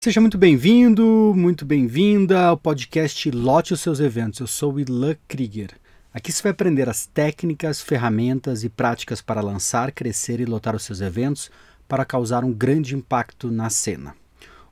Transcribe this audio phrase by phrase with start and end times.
[0.00, 4.38] Seja muito bem-vindo, muito bem-vinda ao podcast Lote os Seus Eventos.
[4.38, 5.72] Eu sou o Ilan Krieger.
[6.14, 10.84] Aqui você vai aprender as técnicas, ferramentas e práticas para lançar, crescer e lotar os
[10.84, 11.50] seus eventos
[11.88, 14.14] para causar um grande impacto na cena.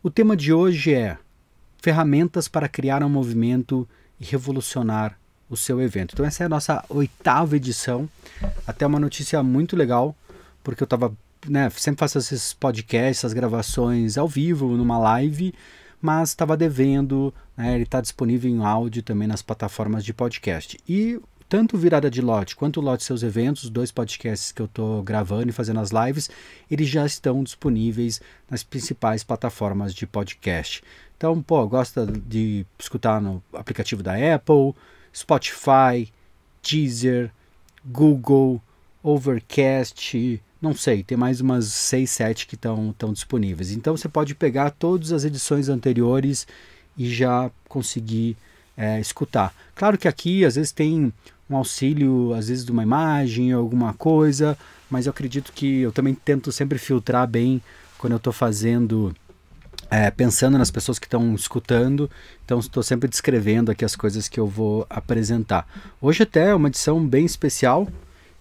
[0.01, 1.19] O tema de hoje é
[1.83, 3.87] ferramentas para criar um movimento
[4.21, 5.19] e revolucionar
[5.51, 6.13] o seu evento.
[6.13, 8.09] Então essa é a nossa oitava edição.
[8.65, 10.15] Até uma notícia muito legal,
[10.63, 11.13] porque eu estava
[11.49, 15.55] né, sempre faço esses podcasts, essas gravações ao vivo, numa live,
[16.01, 20.79] mas estava devendo, né, ele está disponível em áudio também nas plataformas de podcast.
[20.89, 25.03] E tanto Virada de Lote quanto Lote Seus Eventos, os dois podcasts que eu estou
[25.03, 26.29] gravando e fazendo as lives,
[26.71, 30.83] eles já estão disponíveis nas principais plataformas de podcast.
[31.17, 34.75] Então, pô, gosta de escutar no aplicativo da Apple,
[35.15, 36.13] Spotify,
[36.63, 37.31] Deezer,
[37.85, 38.61] Google,
[39.03, 43.73] Overcast, não sei, tem mais umas 6, 7 que estão disponíveis.
[43.73, 46.47] Então você pode pegar todas as edições anteriores
[46.97, 48.37] e já conseguir
[48.77, 49.55] é, escutar.
[49.75, 51.13] Claro que aqui às vezes tem
[51.49, 54.57] um auxílio, às vezes de uma imagem, alguma coisa,
[54.91, 57.63] mas eu acredito que eu também tento sempre filtrar bem
[57.99, 59.15] quando eu estou fazendo,
[59.91, 62.11] é, pensando nas pessoas que estão escutando,
[62.45, 65.67] então estou sempre descrevendo aqui as coisas que eu vou apresentar.
[66.01, 67.89] Hoje até é uma edição bem especial,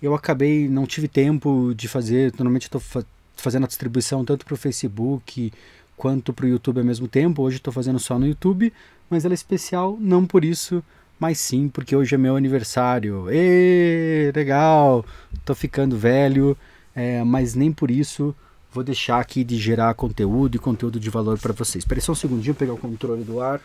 [0.01, 3.03] eu acabei, não tive tempo de fazer, normalmente estou fa
[3.37, 5.51] fazendo a distribuição tanto para o Facebook
[5.97, 8.71] quanto para o YouTube ao mesmo tempo, hoje estou fazendo só no YouTube,
[9.09, 10.83] mas ela é especial não por isso,
[11.19, 13.27] mas sim porque hoje é meu aniversário.
[13.29, 16.57] Ê, legal, estou ficando velho,
[16.95, 18.33] é, mas nem por isso
[18.75, 21.83] vou deixar aqui de gerar conteúdo e conteúdo de valor para vocês.
[21.83, 23.61] Espera só um segundinho, pegar o controle do ar,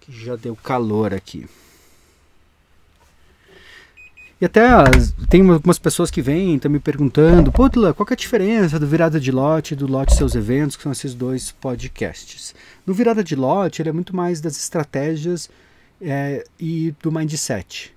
[0.00, 1.46] que já deu calor aqui.
[4.40, 8.14] E até as, tem algumas pessoas que vêm estão me perguntando, pô, Tula, qual é
[8.14, 11.52] a diferença do Virada de Lote e do Lote Seus Eventos, que são esses dois
[11.52, 12.54] podcasts?
[12.86, 15.50] No Virada de Lote, ele é muito mais das estratégias
[16.00, 17.92] é, e do mindset.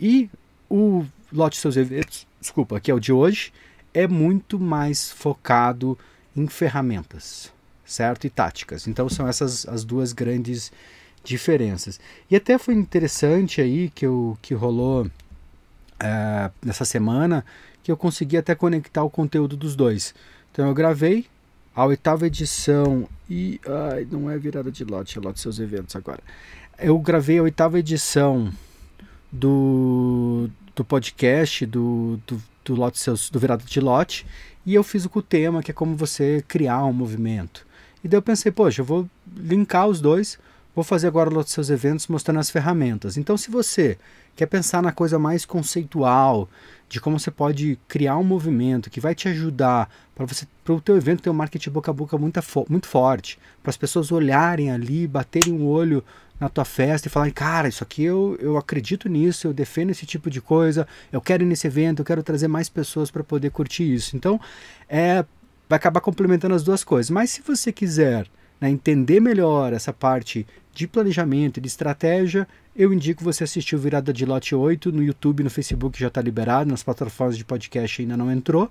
[0.00, 0.28] E
[0.68, 3.52] o Lote Seus Eventos, desculpa, que é o de hoje,
[3.92, 5.96] é muito mais focado
[6.36, 7.52] em ferramentas,
[7.86, 8.26] certo?
[8.26, 8.88] E táticas.
[8.88, 10.72] Então são essas as duas grandes
[11.22, 12.00] diferenças.
[12.28, 15.08] E até foi interessante aí que, eu, que rolou
[16.04, 17.44] é, nessa semana
[17.82, 20.14] que eu consegui até conectar o conteúdo dos dois.
[20.52, 21.26] Então eu gravei
[21.74, 23.58] a oitava edição e.
[23.66, 26.20] Ai, não é virada de lote, é lote seus eventos agora.
[26.78, 28.52] Eu gravei a oitava edição
[29.32, 34.26] do, do podcast do, do, do, lote seus, do virada de lote
[34.66, 37.66] e eu fiz com o tema que é como você criar um movimento.
[38.02, 40.38] E daí eu pensei, poxa, eu vou linkar os dois
[40.74, 43.16] Vou fazer agora os seus eventos mostrando as ferramentas.
[43.16, 43.96] Então, se você
[44.34, 46.48] quer pensar na coisa mais conceitual,
[46.88, 50.80] de como você pode criar um movimento que vai te ajudar para você para o
[50.80, 54.70] teu evento ter um marketing boca a boca muito, muito forte, para as pessoas olharem
[54.70, 56.02] ali, baterem o um olho
[56.40, 60.04] na tua festa e falarem, cara, isso aqui eu, eu acredito nisso, eu defendo esse
[60.04, 63.50] tipo de coisa, eu quero ir nesse evento, eu quero trazer mais pessoas para poder
[63.50, 64.16] curtir isso.
[64.16, 64.40] Então,
[64.88, 65.24] é,
[65.68, 67.10] vai acabar complementando as duas coisas.
[67.10, 68.26] Mas se você quiser
[68.64, 73.78] né, entender melhor essa parte de planejamento e de estratégia, eu indico você assistir o
[73.78, 78.00] Virada de Lote 8 no YouTube, no Facebook já está liberado, nas plataformas de podcast
[78.00, 78.70] ainda não entrou,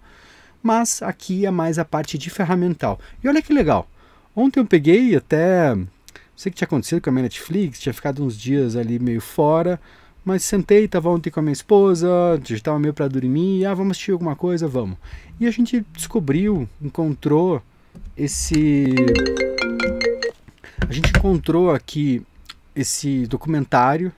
[0.64, 3.00] mas aqui é mais a parte de ferramental.
[3.24, 3.88] E olha que legal,
[4.36, 5.88] ontem eu peguei até, não
[6.36, 9.22] sei o que tinha acontecido com a minha Netflix, tinha ficado uns dias ali meio
[9.22, 9.80] fora,
[10.26, 12.10] mas sentei, estava ontem com a minha esposa,
[12.44, 14.98] já estava meio para dormir, ah, vamos assistir alguma coisa, vamos.
[15.40, 17.62] E a gente descobriu, encontrou
[18.18, 18.86] esse
[20.88, 22.22] a gente encontrou aqui
[22.76, 24.12] esse documentário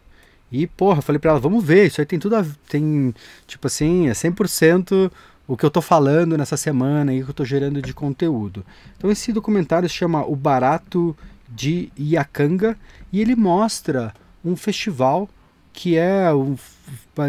[0.51, 3.13] e, porra, falei para ela, vamos ver, isso aí tem tudo a tem,
[3.47, 5.11] tipo assim, é 100%
[5.47, 8.65] o que eu tô falando nessa semana e o que eu tô gerando de conteúdo.
[8.97, 11.15] Então esse documentário se chama O Barato
[11.47, 12.77] de Iacanga
[13.11, 15.29] e ele mostra um festival
[15.71, 16.55] que é um,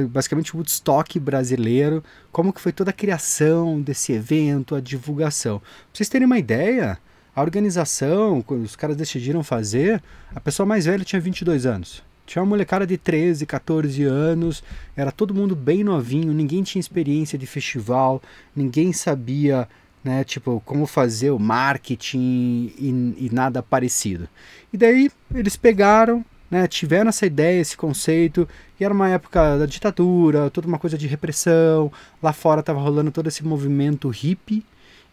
[0.08, 5.58] basicamente o Woodstock brasileiro, como que foi toda a criação desse evento, a divulgação.
[5.58, 6.96] Pra vocês terem uma ideia,
[7.36, 10.02] a organização, quando os caras decidiram fazer,
[10.34, 12.02] a pessoa mais velha tinha 22 anos.
[12.24, 14.64] Tinha uma molecada de 13, 14 anos,
[14.96, 18.22] era todo mundo bem novinho, ninguém tinha experiência de festival,
[18.56, 19.68] ninguém sabia,
[20.02, 24.26] né, tipo, como fazer o marketing e, e nada parecido.
[24.72, 28.48] E daí eles pegaram, né, tiveram essa ideia, esse conceito,
[28.80, 33.10] e era uma época da ditadura, toda uma coisa de repressão, lá fora estava rolando
[33.10, 34.64] todo esse movimento hippie,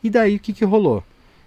[0.01, 1.03] e daí o que, que rolou?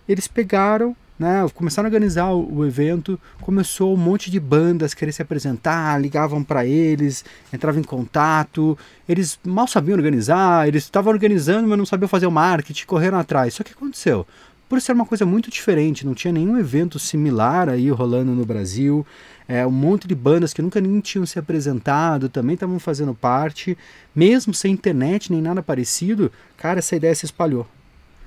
[0.08, 5.12] Eles pegaram, né, começaram a organizar o, o, evento, começou um monte de bandas querer
[5.12, 8.76] se apresentar, ligavam para eles, entravam em contato,
[9.08, 13.54] eles mal sabiam organizar, eles estavam organizando, mas não sabiam fazer o marketing, correram atrás.
[13.54, 14.26] Só que aconteceu?
[14.68, 19.06] por ser uma coisa muito diferente, não tinha nenhum evento similar aí rolando no Brasil.
[19.48, 23.78] É, um monte de bandas que nunca nem tinham se apresentado também estavam fazendo parte,
[24.14, 26.32] mesmo sem internet nem nada parecido.
[26.56, 27.66] Cara, essa ideia se espalhou.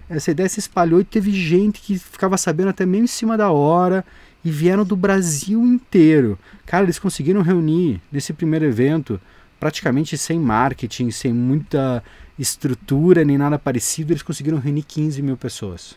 [0.10, 3.52] Essa ideia se espalhou e teve gente que ficava sabendo até meio em cima da
[3.52, 4.04] hora
[4.44, 6.40] e vieram do Brasil inteiro.
[6.66, 9.22] Cara, eles conseguiram reunir nesse primeiro evento
[9.60, 12.04] praticamente sem marketing, sem muita
[12.40, 15.96] estrutura nem nada parecido, eles conseguiram reunir 15 mil pessoas.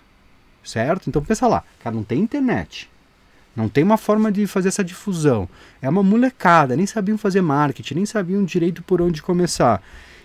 [0.64, 1.08] Certo?
[1.08, 2.90] Então pensa lá, cara, não tem internet.
[3.54, 5.48] Não tem uma forma de fazer essa difusão.
[5.80, 9.82] É uma molecada, nem sabiam fazer marketing, nem sabiam direito por onde começar.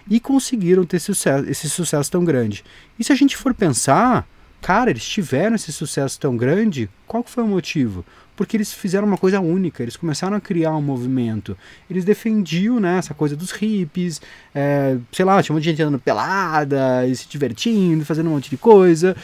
[0.09, 2.63] E conseguiram ter sucesso, esse sucesso tão grande.
[2.97, 4.27] E se a gente for pensar,
[4.61, 8.05] cara, eles tiveram esse sucesso tão grande, qual foi o motivo?
[8.35, 11.57] Porque eles fizeram uma coisa única, eles começaram a criar um movimento.
[11.89, 14.21] Eles defendiam né, essa coisa dos hippies,
[14.53, 18.33] é, sei lá, tinha um monte de gente andando pelada, e se divertindo, fazendo um
[18.33, 19.15] monte de coisa.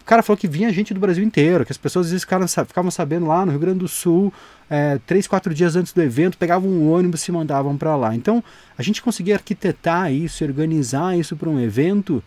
[0.00, 2.48] O cara falou que vinha gente do Brasil inteiro, que as pessoas às vezes ficavam,
[2.48, 4.32] ficavam sabendo lá no Rio Grande do Sul,
[4.68, 8.14] é, três, quatro dias antes do evento, pegavam um ônibus e se mandavam para lá.
[8.14, 8.42] Então,
[8.76, 12.22] a gente conseguia arquitetar isso, organizar isso para um evento,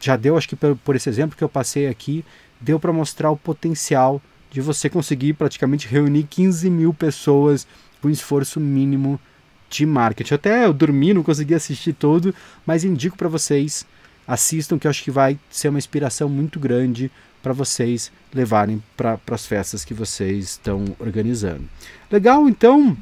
[0.00, 2.24] já deu, acho que por, por esse exemplo que eu passei aqui,
[2.60, 7.66] deu para mostrar o potencial de você conseguir praticamente reunir 15 mil pessoas
[8.00, 9.20] com esforço mínimo
[9.68, 10.34] de marketing.
[10.34, 12.34] Até eu dormi, não consegui assistir todo,
[12.64, 13.86] mas indico para vocês,
[14.28, 17.10] assistam que eu acho que vai ser uma inspiração muito grande
[17.42, 21.64] para vocês levarem para as festas que vocês estão organizando.
[22.10, 22.94] Legal, então,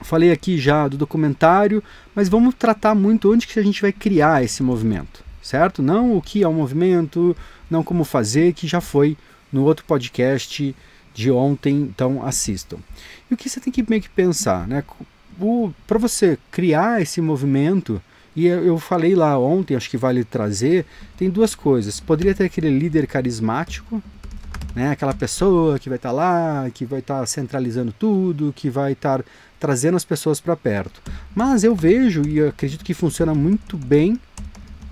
[0.00, 1.84] falei aqui já do documentário,
[2.14, 5.82] mas vamos tratar muito onde que a gente vai criar esse movimento, certo?
[5.82, 7.36] Não o que é o movimento,
[7.70, 9.18] não como fazer, que já foi
[9.52, 10.74] no outro podcast
[11.12, 12.78] de ontem, então assistam.
[13.30, 14.82] E o que você tem que meio que pensar, né?
[15.86, 18.00] Para você criar esse movimento,
[18.38, 20.86] e eu falei lá ontem, acho que vale trazer,
[21.16, 21.98] tem duas coisas.
[21.98, 24.00] Poderia ter aquele líder carismático,
[24.76, 24.92] né?
[24.92, 28.92] aquela pessoa que vai estar tá lá, que vai estar tá centralizando tudo, que vai
[28.92, 29.24] estar tá
[29.58, 31.02] trazendo as pessoas para perto.
[31.34, 34.16] Mas eu vejo e acredito que funciona muito bem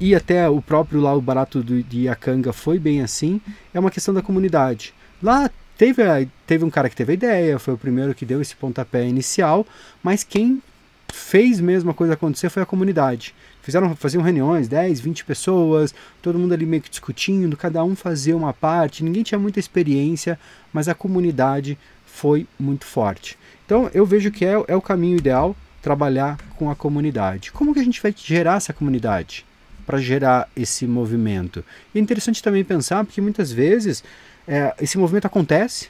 [0.00, 3.40] e até o próprio lá o barato do, de Yakanga foi bem assim,
[3.72, 4.92] é uma questão da comunidade.
[5.22, 5.48] Lá
[5.78, 6.02] teve,
[6.44, 9.64] teve um cara que teve a ideia, foi o primeiro que deu esse pontapé inicial,
[10.02, 10.60] mas quem
[11.12, 13.34] fez mesmo a coisa acontecer foi a comunidade.
[13.62, 18.36] Fizeram, faziam reuniões, 10, 20 pessoas, todo mundo ali meio que discutindo, cada um fazia
[18.36, 20.38] uma parte, ninguém tinha muita experiência,
[20.72, 23.36] mas a comunidade foi muito forte.
[23.64, 27.52] Então eu vejo que é, é o caminho ideal trabalhar com a comunidade.
[27.52, 29.44] Como que a gente vai gerar essa comunidade?
[29.86, 31.64] para gerar esse movimento.
[31.94, 34.02] É interessante também pensar, porque muitas vezes
[34.46, 35.88] é, esse movimento acontece,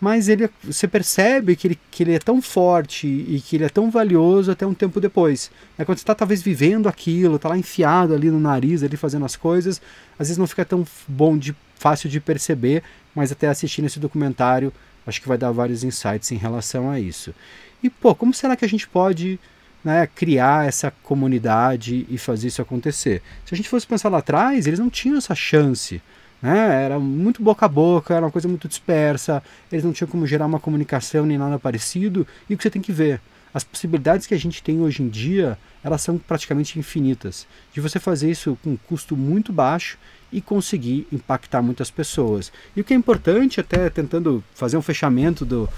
[0.00, 3.68] mas ele, você percebe que ele, que ele é tão forte e que ele é
[3.68, 5.50] tão valioso até um tempo depois.
[5.78, 9.24] É quando você está talvez vivendo aquilo, está lá enfiado ali no nariz, ali fazendo
[9.24, 9.80] as coisas,
[10.18, 12.82] às vezes não fica tão bom, de, fácil de perceber,
[13.14, 14.72] mas até assistindo esse documentário,
[15.06, 17.34] acho que vai dar vários insights em relação a isso.
[17.82, 19.38] E, pô, como será que a gente pode
[19.86, 23.22] né, criar essa comunidade e fazer isso acontecer.
[23.44, 26.02] Se a gente fosse pensar lá atrás, eles não tinham essa chance.
[26.40, 26.84] Né?
[26.84, 30.46] Era muito boca a boca, era uma coisa muito dispersa, eles não tinham como gerar
[30.46, 32.26] uma comunicação nem nada parecido.
[32.48, 33.20] E o que você tem que ver?
[33.54, 37.46] As possibilidades que a gente tem hoje em dia, elas são praticamente infinitas.
[37.72, 39.96] De você fazer isso com um custo muito baixo
[40.30, 42.52] e conseguir impactar muitas pessoas.
[42.74, 45.68] E o que é importante, até tentando fazer um fechamento do,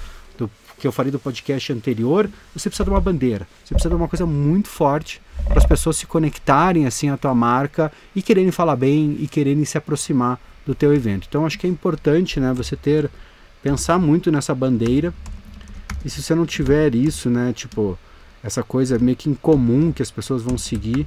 [0.79, 3.47] que eu falei do podcast anterior, você precisa de uma bandeira.
[3.65, 7.35] Você precisa de uma coisa muito forte para as pessoas se conectarem assim à tua
[7.35, 11.27] marca e quererem falar bem e quererem se aproximar do teu evento.
[11.27, 13.11] Então acho que é importante, né, você ter
[13.63, 15.15] pensar muito nessa bandeira.
[16.05, 17.99] E se você não tiver isso, né, tipo,
[18.43, 21.07] essa coisa meio que incomum que as pessoas vão seguir,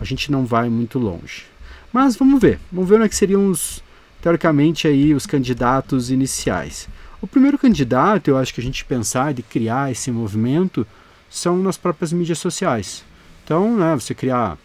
[0.00, 1.44] a gente não vai muito longe.
[1.92, 2.58] Mas vamos ver.
[2.72, 3.82] Vamos ver onde é que seriam os
[4.22, 6.88] teoricamente aí os candidatos iniciais.
[7.20, 10.86] O primeiro candidato, eu acho que a gente pensar de criar esse movimento
[11.28, 13.04] são nas próprias mídias sociais.
[13.44, 14.56] Então, né, você criar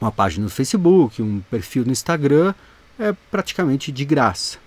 [0.00, 2.54] uma página no Facebook, um perfil no Instagram,
[2.98, 4.58] é praticamente de graça.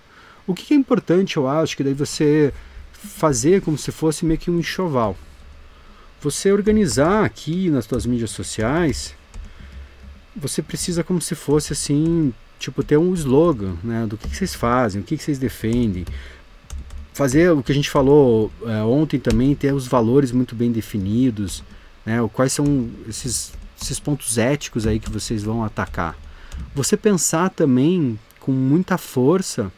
[0.46, 2.52] O que é importante, eu acho, que daí você
[2.92, 5.16] fazer como se fosse meio que um enxoval.
[6.20, 9.14] Você organizar aqui nas suas mídias sociais,
[10.36, 15.00] você precisa como se fosse assim, tipo, ter um slogan, né, do que, vocês fazem,
[15.00, 16.04] o que, que vocês defendem,
[17.12, 21.62] fazer o que a gente falou é, ontem também, ter os valores muito bem definidos,
[22.04, 22.16] né?
[22.32, 26.16] Quais são esses, esses pontos éticos aí que vocês vão atacar.
[26.74, 29.70] Você pensar também com muita força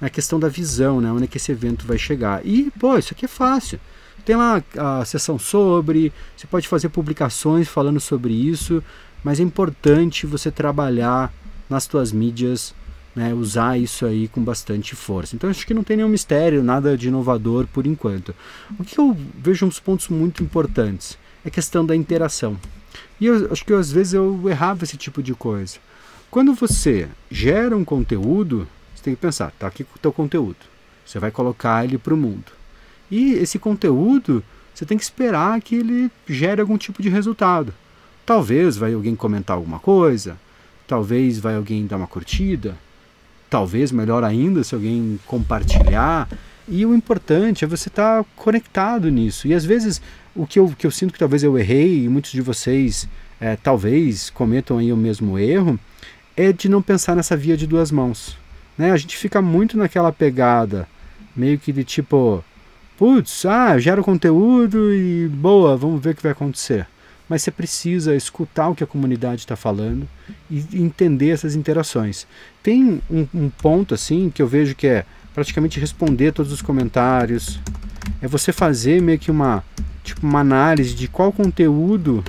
[0.00, 1.12] na questão da visão, né?
[1.12, 2.44] Onde é que esse evento vai chegar.
[2.44, 3.78] E, pô, isso aqui é fácil.
[4.24, 8.82] Tem lá a sessão sobre, você pode fazer publicações falando sobre isso,
[9.24, 11.32] mas é importante você trabalhar
[11.68, 12.74] nas suas mídias
[13.14, 15.34] né, usar isso aí com bastante força.
[15.34, 18.34] Então acho que não tem nenhum mistério, nada de inovador por enquanto.
[18.78, 22.56] O que eu vejo uns pontos muito importantes é a questão da interação.
[23.20, 25.78] E eu acho que às vezes eu errava esse tipo de coisa.
[26.30, 30.58] Quando você gera um conteúdo, você tem que pensar, tá aqui o teu conteúdo.
[31.04, 32.52] Você vai colocar ele para o mundo.
[33.10, 37.74] E esse conteúdo, você tem que esperar que ele gere algum tipo de resultado.
[38.24, 40.38] Talvez vai alguém comentar alguma coisa,
[40.86, 42.78] talvez vai alguém dar uma curtida,
[43.48, 46.28] talvez melhor ainda se alguém compartilhar.
[46.68, 49.48] E o importante é você estar tá conectado nisso.
[49.48, 50.00] E às vezes
[50.32, 53.08] o que eu, que eu sinto que talvez eu errei, e muitos de vocês
[53.40, 55.76] é, talvez cometam aí o mesmo erro,
[56.40, 58.36] é de não pensar nessa via de duas mãos.
[58.76, 58.92] Né?
[58.92, 60.88] A gente fica muito naquela pegada,
[61.36, 62.42] meio que de tipo,
[62.96, 66.86] putz, ah, gero conteúdo e boa, vamos ver o que vai acontecer.
[67.28, 70.08] Mas você precisa escutar o que a comunidade está falando
[70.50, 72.26] e entender essas interações.
[72.62, 75.04] Tem um, um ponto assim que eu vejo que é
[75.34, 77.60] praticamente responder todos os comentários,
[78.20, 79.62] é você fazer meio que uma
[80.02, 82.24] tipo uma análise de qual conteúdo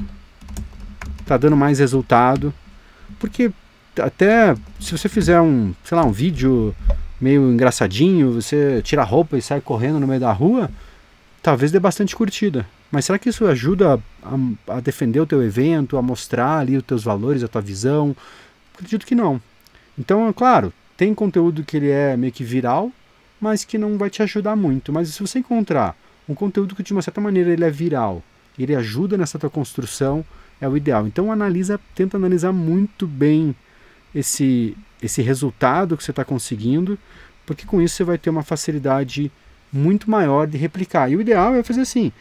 [1.20, 2.54] está dando mais resultado,
[3.20, 3.52] porque
[4.00, 6.76] até se você fizer um, sei lá, um vídeo
[7.20, 10.70] meio engraçadinho, você tira a roupa e sai correndo no meio da rua,
[11.42, 12.66] talvez dê bastante curtida.
[12.92, 16.84] Mas será que isso ajuda a, a defender o teu evento, a mostrar ali os
[16.84, 18.16] teus valores, a tua visão?
[18.74, 19.42] Acredito que não.
[19.98, 22.92] Então, é claro, tem conteúdo que ele é meio que viral,
[23.40, 24.92] mas que não vai te ajudar muito.
[24.92, 25.96] Mas se você encontrar
[26.28, 28.24] um conteúdo que de uma certa maneira ele é viral,
[28.58, 30.26] ele ajuda nessa tua construção,
[30.60, 31.08] é o ideal.
[31.08, 33.56] Então analisa, tenta analisar muito bem
[34.14, 36.98] esse, esse resultado que você está conseguindo,
[37.46, 39.32] porque com isso você vai ter uma facilidade
[39.72, 41.10] muito maior de replicar.
[41.10, 42.12] E o ideal é fazer assim: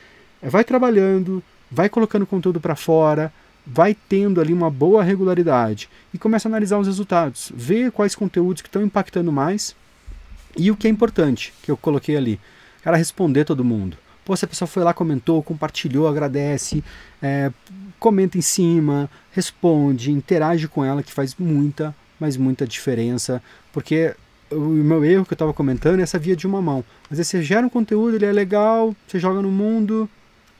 [0.42, 3.32] é, vai trabalhando, vai colocando conteúdo para fora,
[3.66, 8.62] vai tendo ali uma boa regularidade e começa a analisar os resultados, ver quais conteúdos
[8.62, 9.74] que estão impactando mais
[10.56, 12.40] e o que é importante que eu coloquei ali,
[12.82, 13.96] cara responder todo mundo.
[14.30, 16.84] Pô, se a pessoa foi lá, comentou, compartilhou, agradece,
[17.20, 17.50] é,
[17.98, 24.14] comenta em cima, responde, interage com ela, que faz muita, mas muita diferença, porque
[24.48, 26.84] o meu erro que eu estava comentando é essa via de uma mão.
[27.10, 30.08] Às vezes você gera um conteúdo, ele é legal, você joga no mundo,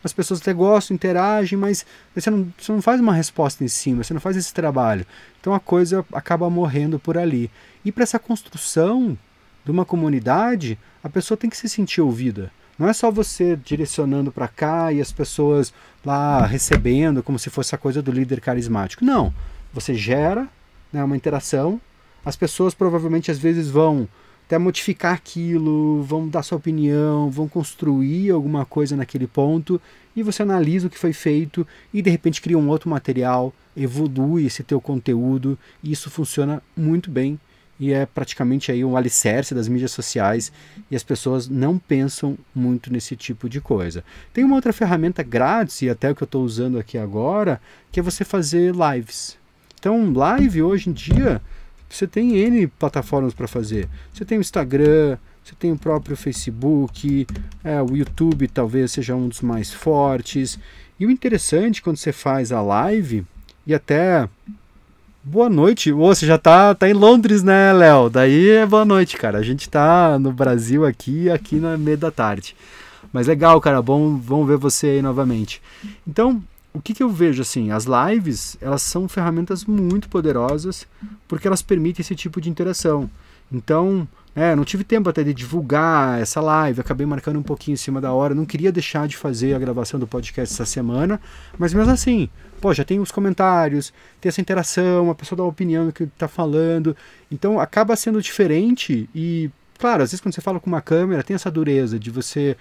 [0.02, 4.02] as pessoas até gostam, interagem, mas você não, você não faz uma resposta em cima,
[4.02, 5.06] você não faz esse trabalho.
[5.40, 7.48] Então a coisa acaba morrendo por ali.
[7.84, 9.16] E para essa construção
[9.64, 12.50] de uma comunidade, a pessoa tem que se sentir ouvida.
[12.80, 15.70] Não é só você direcionando para cá e as pessoas
[16.02, 19.04] lá recebendo como se fosse a coisa do líder carismático.
[19.04, 19.34] Não.
[19.70, 20.48] Você gera
[20.90, 21.78] né, uma interação,
[22.24, 24.08] as pessoas provavelmente às vezes vão
[24.46, 29.78] até modificar aquilo, vão dar sua opinião, vão construir alguma coisa naquele ponto
[30.16, 34.46] e você analisa o que foi feito e de repente cria um outro material, evolui
[34.46, 37.38] esse teu conteúdo e isso funciona muito bem
[37.80, 40.52] e é praticamente aí um alicerce das mídias sociais
[40.90, 44.04] e as pessoas não pensam muito nesse tipo de coisa.
[44.34, 47.58] Tem uma outra ferramenta grátis e até o que eu estou usando aqui agora,
[47.90, 49.38] que é você fazer lives.
[49.78, 51.40] Então, live hoje em dia,
[51.88, 53.88] você tem N plataformas para fazer.
[54.12, 57.26] Você tem o Instagram, você tem o próprio Facebook,
[57.64, 60.58] é, o YouTube talvez seja um dos mais fortes.
[60.98, 63.24] E o interessante quando você faz a live,
[63.66, 64.28] e até
[65.22, 65.92] Boa noite.
[65.92, 68.08] Ô, você já tá, tá em Londres, né, Léo?
[68.08, 69.36] Daí é boa noite, cara.
[69.36, 72.56] A gente tá no Brasil aqui, aqui na meia da tarde.
[73.12, 73.82] Mas legal, cara.
[73.82, 75.60] Bom, vamos ver você aí novamente.
[76.08, 77.70] Então, o que, que eu vejo assim?
[77.70, 80.86] As lives, elas são ferramentas muito poderosas
[81.28, 83.10] porque elas permitem esse tipo de interação.
[83.52, 87.76] Então, é, não tive tempo até de divulgar essa live, acabei marcando um pouquinho em
[87.76, 91.20] cima da hora, não queria deixar de fazer a gravação do podcast essa semana,
[91.58, 92.28] mas mesmo assim,
[92.60, 96.04] pô, já tem os comentários, tem essa interação, a pessoa dá uma opinião do que
[96.04, 96.96] está falando,
[97.30, 101.34] então acaba sendo diferente e, claro, às vezes quando você fala com uma câmera tem
[101.34, 102.56] essa dureza de você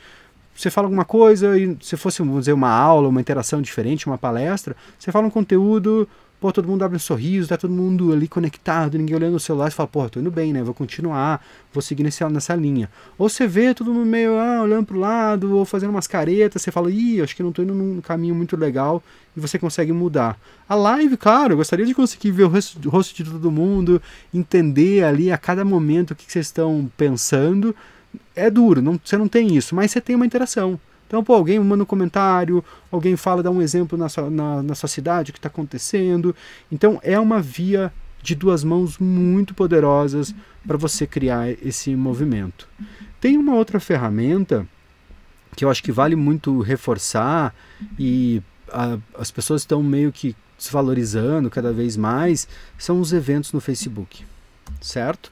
[0.55, 4.17] você fala alguma coisa e se fosse, vamos dizer, uma aula, uma interação diferente, uma
[4.17, 6.05] palestra, você fala um conteúdo,
[6.39, 9.69] pô, todo mundo abre um sorriso, tá todo mundo ali conectado, ninguém olhando no celular,
[9.69, 10.63] você fala, pô, tô indo bem, né?
[10.63, 12.89] Vou continuar, vou seguir nesse, nessa linha.
[13.17, 16.72] Ou você vê todo mundo meio ah, olhando pro lado, ou fazendo umas caretas, você
[16.72, 19.03] fala, ih, acho que não tô indo num caminho muito legal,
[19.36, 20.39] e você consegue mudar.
[20.67, 24.01] A live, claro, eu gostaria de conseguir ver o rosto, o rosto de todo mundo,
[24.34, 27.75] entender ali a cada momento o que, que vocês estão pensando.
[28.36, 30.79] É duro, não, você não tem isso, mas você tem uma interação.
[31.09, 34.75] Então, pô, alguém manda um comentário, alguém fala, dá um exemplo na sua, na, na
[34.75, 36.35] sua cidade, o que está acontecendo.
[36.71, 40.35] Então, é uma via de duas mãos muito poderosas
[40.67, 42.67] para você criar esse movimento.
[43.19, 44.67] Tem uma outra ferramenta
[45.55, 47.55] que eu acho que vale muito reforçar
[47.97, 48.39] e
[48.71, 52.47] a, as pessoas estão meio que desvalorizando cada vez mais,
[52.77, 54.23] são os eventos no Facebook.
[54.79, 55.31] certo?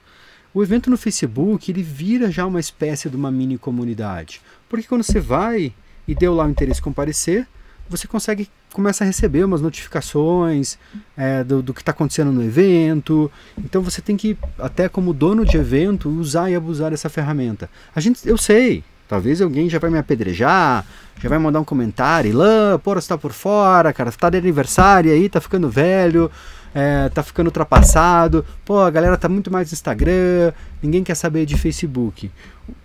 [0.53, 5.03] O evento no Facebook ele vira já uma espécie de uma mini comunidade, porque quando
[5.03, 5.73] você vai
[6.07, 7.47] e deu lá o interesse comparecer,
[7.89, 10.77] você consegue começa a receber umas notificações
[11.15, 13.31] é, do, do, que está acontecendo no evento.
[13.57, 17.69] Então você tem que, até como dono de evento, usar e abusar dessa ferramenta.
[17.95, 20.85] A gente, eu sei, talvez alguém já vai me apedrejar,
[21.19, 25.11] já vai mandar um comentário, Lã, porra, você tá por fora, cara, tá de aniversário
[25.11, 26.29] aí, tá ficando velho,
[26.75, 31.45] é, tá ficando ultrapassado, pô, a galera tá muito mais no Instagram, ninguém quer saber
[31.45, 32.29] de Facebook.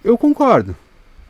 [0.03, 0.75] Eu concordo.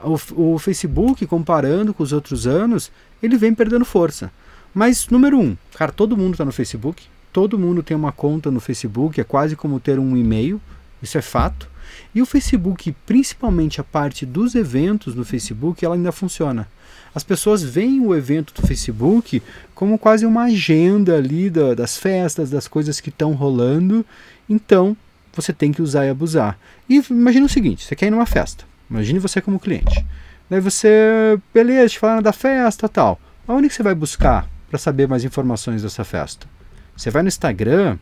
[0.03, 2.91] O, o Facebook, comparando com os outros anos,
[3.23, 4.31] ele vem perdendo força.
[4.75, 8.61] Mas, número um, cara, todo mundo está no Facebook, todo mundo tem uma conta no
[8.61, 10.61] Facebook, é quase como ter um e-mail,
[11.03, 11.69] isso é fato.
[12.15, 16.69] E o Facebook, principalmente a parte dos eventos no Facebook, ela ainda funciona.
[17.15, 19.43] As pessoas veem o evento do Facebook
[19.75, 24.05] como quase uma agenda ali da, das festas, das coisas que estão rolando.
[24.49, 24.97] Então,
[25.35, 26.59] você tem que usar e abusar.
[26.89, 28.65] E imagine o seguinte: você quer ir numa festa.
[28.93, 30.05] Imagine você como cliente.
[30.51, 33.19] Daí você, beleza, te falando da festa tal.
[33.49, 36.47] Aonde que você vai buscar para saber mais informações dessa festa?
[36.95, 37.99] Você vai no Instagram?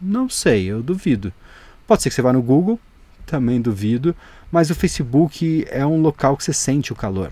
[0.00, 1.30] Não sei, eu duvido.
[1.86, 2.80] Pode ser que você vá no Google,
[3.26, 4.16] também duvido,
[4.50, 7.30] mas o Facebook é um local que você sente o calor.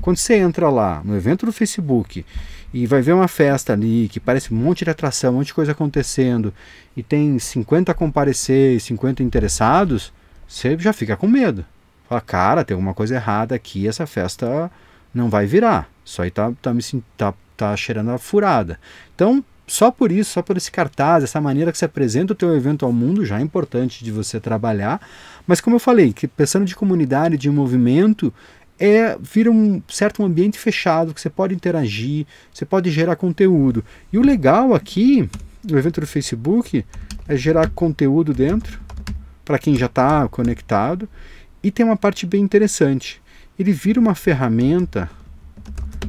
[0.00, 2.24] Quando você entra lá no evento do Facebook
[2.72, 5.54] e vai ver uma festa ali que parece um monte de atração, um monte de
[5.54, 6.54] coisa acontecendo
[6.96, 10.10] e tem 50 a comparecer e 50 interessados,
[10.48, 11.66] você já fica com medo.
[12.08, 14.70] Fala, cara, tem alguma coisa errada aqui, essa festa
[15.12, 15.88] não vai virar.
[16.04, 16.82] Isso aí tá, tá, me,
[17.16, 18.78] tá, tá cheirando a furada.
[19.14, 22.54] Então, só por isso, só por esse cartaz, essa maneira que você apresenta o teu
[22.54, 25.00] evento ao mundo, já é importante de você trabalhar.
[25.46, 28.32] Mas como eu falei, que pensando de comunidade, de movimento,
[28.78, 33.84] é vira um certo um ambiente fechado que você pode interagir, você pode gerar conteúdo.
[34.12, 35.28] E o legal aqui
[35.62, 36.84] do evento do Facebook
[37.26, 38.78] é gerar conteúdo dentro
[39.44, 41.08] para quem já está conectado.
[41.64, 43.22] E tem uma parte bem interessante.
[43.58, 45.10] Ele vira uma ferramenta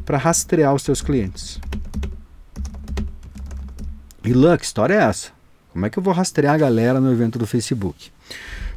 [0.05, 1.61] para rastrear os seus clientes.
[4.21, 5.31] E Luck, história é essa?
[5.71, 8.11] Como é que eu vou rastrear a galera no evento do Facebook?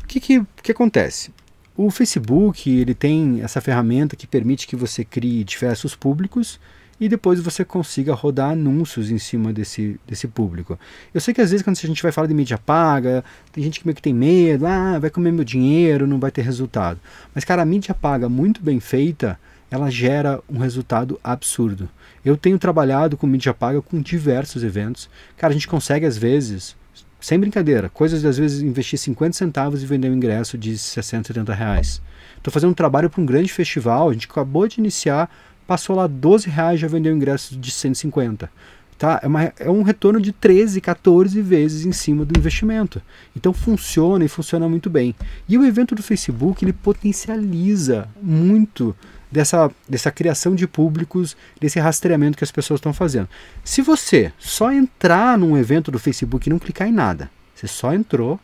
[0.05, 1.33] O que, que, que acontece?
[1.77, 6.61] O Facebook ele tem essa ferramenta que permite que você crie diversos públicos
[7.01, 10.79] e depois você consiga rodar anúncios em cima desse, desse público.
[11.15, 13.81] Eu sei que às vezes quando a gente vai falar de mídia paga, tem gente
[13.81, 16.99] que meio que tem medo, ah, vai comer meu dinheiro, não vai ter resultado.
[17.35, 19.39] Mas cara, a mídia paga muito bem feita,
[19.71, 21.89] ela gera um resultado absurdo.
[22.25, 25.09] Eu tenho trabalhado com mídia paga com diversos eventos.
[25.37, 26.75] Cara, a gente consegue às vezes,
[27.21, 31.29] sem brincadeira, coisas de às vezes investir 50 centavos e vender um ingresso de 60,
[31.29, 32.03] 70 reais.
[32.37, 35.31] Estou fazendo um trabalho para um grande festival, a gente acabou de iniciar,
[35.69, 38.51] passou lá 12 reais já vendeu um ingresso de 150.
[38.97, 39.21] Tá?
[39.23, 43.03] É, uma, é um retorno de 13, 14 vezes em cima do investimento.
[43.37, 45.15] Então funciona e funciona muito bem.
[45.47, 48.97] E o evento do Facebook ele potencializa muito
[49.31, 53.29] dessa, dessa criação de públicos, desse rastreamento que as pessoas estão fazendo.
[53.63, 57.93] Se você só entrar num evento do Facebook e não clicar em nada, você só
[57.93, 58.41] entrou,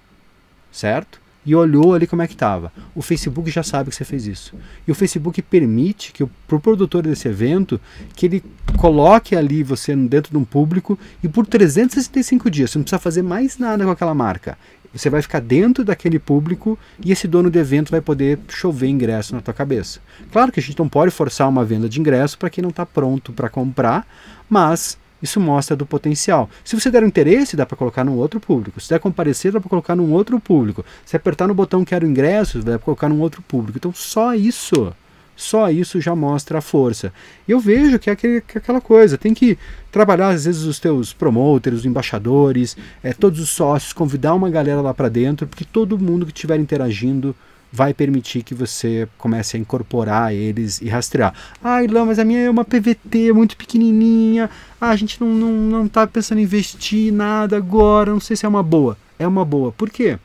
[0.71, 1.24] certo?
[1.45, 2.73] E olhou ali como é que estava.
[2.95, 4.55] O Facebook já sabe que você fez isso.
[4.87, 7.81] E o Facebook permite que o produtor desse evento
[8.15, 8.45] que ele
[8.79, 13.23] coloque ali você dentro de um público e por 365 dias, você não precisa fazer
[13.23, 14.57] mais nada com aquela marca.
[14.95, 19.35] Você vai ficar dentro daquele público e esse dono do evento vai poder chover ingresso
[19.35, 19.99] na tua cabeça.
[20.31, 22.87] Claro que a gente não pode forçar uma venda de ingresso para quem não está
[22.87, 24.07] pronto para comprar,
[24.49, 26.51] mas isso mostra do potencial.
[26.63, 28.79] Se você der interesse, dá para colocar num outro público.
[28.79, 30.85] Se der comparecer, dá para colocar num outro público.
[31.05, 33.79] Se apertar no botão quero ingresso, dá para colocar num outro público.
[33.79, 34.95] Então só isso
[35.35, 37.13] só isso já mostra a força.
[37.49, 39.59] Eu vejo que é, aquele, que é aquela coisa, tem que
[39.91, 44.81] trabalhar às vezes os teus promoters, os embaixadores, é, todos os sócios, convidar uma galera
[44.81, 47.35] lá para dentro, porque todo mundo que estiver interagindo
[47.75, 51.35] vai permitir que você comece a incorporar eles e rastrear.
[51.63, 54.49] Ah, Ilan, mas a minha é uma PVT muito pequenininha,
[54.81, 58.47] ah, a gente não, não, não tá pensando em investir nada agora, não sei se
[58.47, 58.97] é uma boa.
[59.19, 59.73] É uma boa.
[59.73, 60.17] Por quê?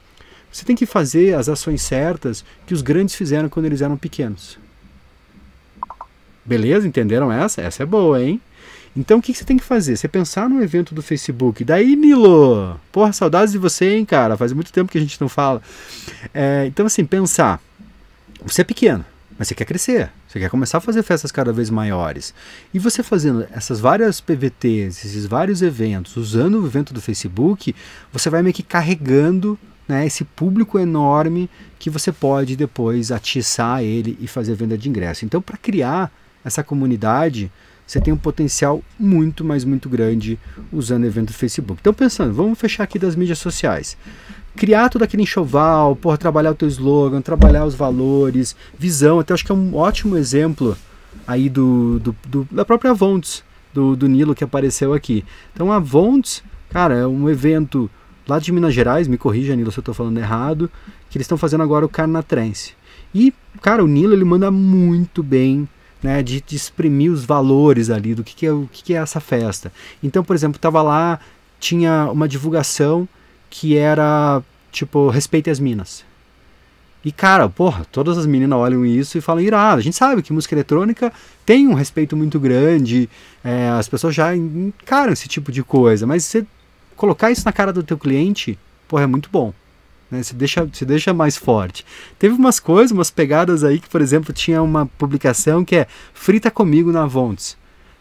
[0.52, 4.60] Você tem que fazer as ações certas que os grandes fizeram quando eles eram pequenos.
[6.46, 6.88] Beleza?
[6.88, 7.62] Entenderam essa?
[7.62, 8.40] Essa é boa, hein?
[9.00, 9.96] Então o que, você tem que fazer?
[9.96, 11.64] Você pensar no evento do Facebook.
[11.64, 12.78] Daí, Nilo!
[12.92, 14.36] Porra, saudades de você, hein, cara?
[14.36, 15.62] Faz muito tempo que a gente não fala.
[16.34, 17.62] É, então, assim, pensar.
[18.44, 19.06] Você é pequeno,
[19.38, 20.10] mas você quer crescer.
[20.28, 22.34] Você quer começar a fazer festas cada vez maiores.
[22.74, 27.74] E você fazendo essas várias PVTs, esses vários eventos, usando o evento do Facebook,
[28.12, 29.58] você vai meio que carregando
[29.88, 35.24] né, esse público enorme que você pode depois atiçar ele e fazer venda de ingresso.
[35.24, 36.12] Então, para criar
[36.44, 37.50] essa comunidade,
[37.90, 40.38] você tem um potencial muito, mas muito grande
[40.72, 41.80] usando o evento do Facebook.
[41.82, 43.98] Então, pensando, vamos fechar aqui das mídias sociais.
[44.56, 49.20] criar todo aquele enxoval, porra, trabalhar o teu slogan, trabalhar os valores, visão.
[49.20, 50.78] Até acho que é um ótimo exemplo
[51.26, 55.26] aí do, do, do da própria Vontes, do, do Nilo que apareceu aqui.
[55.52, 57.90] Então a Vontes, cara, é um evento
[58.28, 60.70] lá de Minas Gerais, me corrija, Nilo, se eu estou falando errado,
[61.10, 62.74] que eles estão fazendo agora o Carnatrense.
[63.16, 65.68] E, cara, o Nilo ele manda muito bem
[66.02, 68.98] né, de, de, exprimir os valores ali do que, que é o que, que, é
[68.98, 69.72] essa festa.
[70.02, 71.20] Então, por exemplo, estava lá,
[71.60, 73.08] tinha uma divulgação
[73.50, 76.06] que era tipo respeite as minas.
[77.04, 79.80] E cara, porra, todas as meninas olham isso e falam irado.
[79.80, 81.14] A gente sabe que música eletrônica
[81.46, 83.10] tem um respeito muito grande,
[83.44, 86.46] é, as pessoas já encaram esse tipo de coisa, mas você
[86.96, 89.54] colocar isso na cara do teu cliente, porra, é muito bom.
[90.10, 90.24] Né?
[90.24, 91.86] Se, deixa, se deixa mais forte.
[92.18, 96.50] Teve umas coisas, umas pegadas aí que, por exemplo, tinha uma publicação que é Frita
[96.50, 97.58] comigo na Vontes.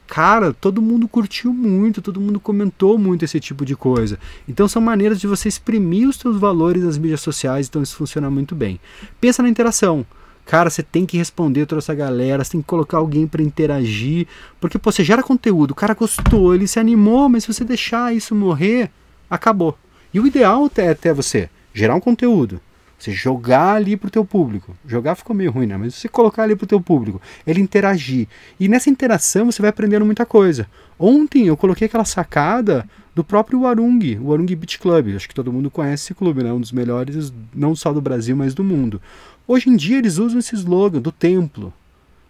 [0.07, 4.19] Cara, todo mundo curtiu muito, todo mundo comentou muito esse tipo de coisa.
[4.49, 8.31] Então são maneiras de você exprimir os seus valores nas mídias sociais, então isso funciona
[8.31, 8.81] muito bem.
[9.21, 10.07] Pensa na interação.
[10.47, 14.27] Cara, você tem que responder toda essa galera, você tem que colocar alguém para interagir,
[14.59, 18.17] porque pô, você gera conteúdo, o cara gostou, ele se animou, mas se você deixar
[18.17, 18.91] isso morrer,
[19.29, 19.77] acabou.
[20.13, 22.61] E o ideal é até você gerar um conteúdo,
[22.99, 24.77] você jogar ali pro teu público.
[24.85, 25.77] Jogar ficou meio ruim, né?
[25.77, 28.27] Mas você colocar ali pro teu público, ele interagir.
[28.59, 30.67] E nessa interação você vai aprendendo muita coisa.
[30.99, 35.15] Ontem eu coloquei aquela sacada do próprio Warung, o Warung Beach Club.
[35.15, 36.53] Acho que todo mundo conhece esse clube, né?
[36.53, 39.01] Um dos melhores, não só do Brasil, mas do mundo.
[39.47, 41.73] Hoje em dia eles usam esse slogan do templo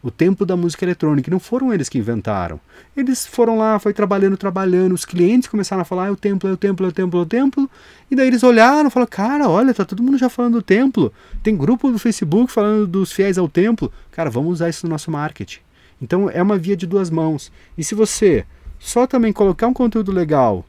[0.09, 1.31] o tempo da música eletrônica.
[1.31, 2.61] Não foram eles que inventaram.
[2.97, 4.92] Eles foram lá, foi trabalhando, trabalhando.
[4.92, 7.23] Os clientes começaram a falar: é o templo, é o templo, é o templo, é
[7.23, 7.71] o templo.
[8.11, 11.12] E daí eles olharam falaram: cara, olha, tá todo mundo já falando do templo.
[11.42, 13.92] Tem grupo do Facebook falando dos fiéis ao templo.
[14.11, 15.61] Cara, vamos usar isso no nosso marketing.
[16.01, 17.53] Então é uma via de duas mãos.
[17.77, 18.44] E se você
[18.79, 20.64] só também colocar um conteúdo legal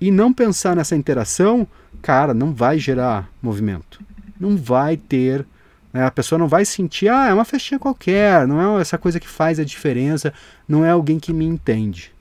[0.00, 1.66] e não pensar nessa interação,
[2.02, 4.00] cara, não vai gerar movimento.
[4.38, 5.46] Não vai ter?
[5.94, 9.28] A pessoa não vai sentir, ah, é uma festinha qualquer, não é essa coisa que
[9.28, 10.34] faz a diferença,
[10.68, 12.12] não é alguém que me entende.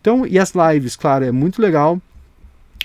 [0.00, 1.98] Então, e as lives, claro, é muito legal.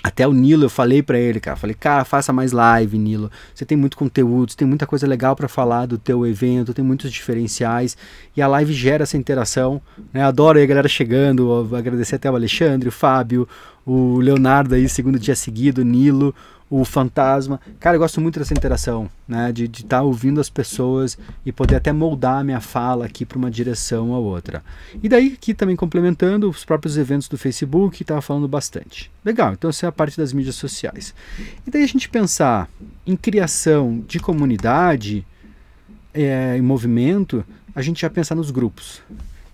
[0.00, 3.30] Até o Nilo, eu falei para ele, cara, falei, cara, faça mais live, Nilo.
[3.52, 6.84] Você tem muito conteúdo, você tem muita coisa legal para falar do teu evento, tem
[6.84, 7.96] muitos diferenciais
[8.36, 9.82] e a live gera essa interação.
[10.12, 10.22] Né?
[10.22, 13.48] Adoro aí a galera chegando, agradecer até o Alexandre, o Fábio,
[13.88, 16.34] o Leonardo aí, segundo dia seguido, Nilo,
[16.68, 17.58] o fantasma.
[17.80, 19.50] Cara, eu gosto muito dessa interação, né?
[19.50, 23.38] De estar tá ouvindo as pessoas e poder até moldar a minha fala aqui para
[23.38, 24.62] uma direção ou outra.
[25.02, 29.10] E daí, aqui também complementando os próprios eventos do Facebook, estava falando bastante.
[29.24, 31.14] Legal, então essa é a parte das mídias sociais.
[31.66, 32.68] E daí a gente pensar
[33.06, 35.26] em criação de comunidade,
[36.12, 37.42] é, em movimento,
[37.74, 39.00] a gente já pensar nos grupos.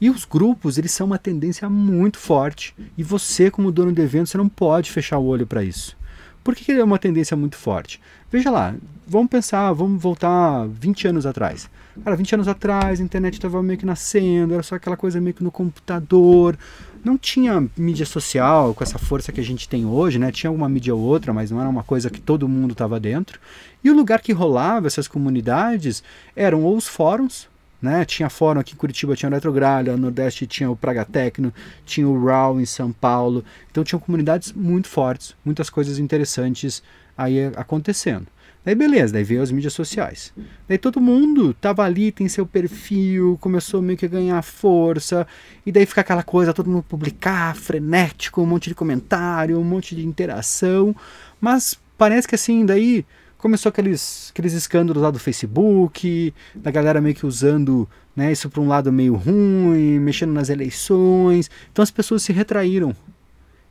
[0.05, 2.75] E os grupos, eles são uma tendência muito forte.
[2.95, 5.97] E você, como dono do evento, você não pode fechar o olho para isso.
[6.45, 7.99] Por que, é uma tendência muito forte?
[8.31, 8.75] Veja lá,
[9.07, 11.71] vamos pensar, vamos voltar 20 anos atrás.
[12.05, 15.33] Cara, 20 anos atrás a internet estava meio que nascendo, era só aquela coisa meio
[15.33, 16.59] que no computador.
[17.03, 20.31] Não tinha mídia social com essa força que a gente tem hoje, né?
[20.31, 23.41] Tinha alguma mídia ou outra, mas não era uma coisa que todo mundo estava dentro.
[23.83, 26.05] E o lugar que rolava essas comunidades
[26.37, 27.49] eram ou os fóruns,
[27.85, 28.05] né?
[28.05, 31.53] Tinha fórum aqui em Curitiba, tinha o Eletrogralha, no Nordeste tinha o Praga Tecno,
[31.85, 33.45] tinha o RAW em São Paulo.
[33.71, 36.83] Então tinham comunidades muito fortes, muitas coisas interessantes
[37.17, 38.27] aí acontecendo.
[38.65, 40.33] Daí beleza, daí veio as mídias sociais.
[40.67, 45.27] Daí todo mundo tava ali, tem seu perfil, começou meio que a ganhar força,
[45.67, 49.95] e daí fica aquela coisa, todo mundo publicar, frenético, um monte de comentário, um monte
[49.95, 50.97] de interação,
[51.39, 53.05] mas parece que assim, daí
[53.45, 58.59] começou aqueles, aqueles escândalos lá do Facebook, da galera meio que usando né, isso para
[58.59, 61.51] um lado meio ruim, mexendo nas eleições.
[61.71, 62.97] Então as pessoas se retraíram.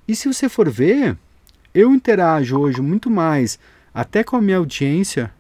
[0.08, 1.18] E se você for ver,
[1.74, 3.58] eu interajo hoje muito mais,
[3.92, 5.34] até com a minha audiência.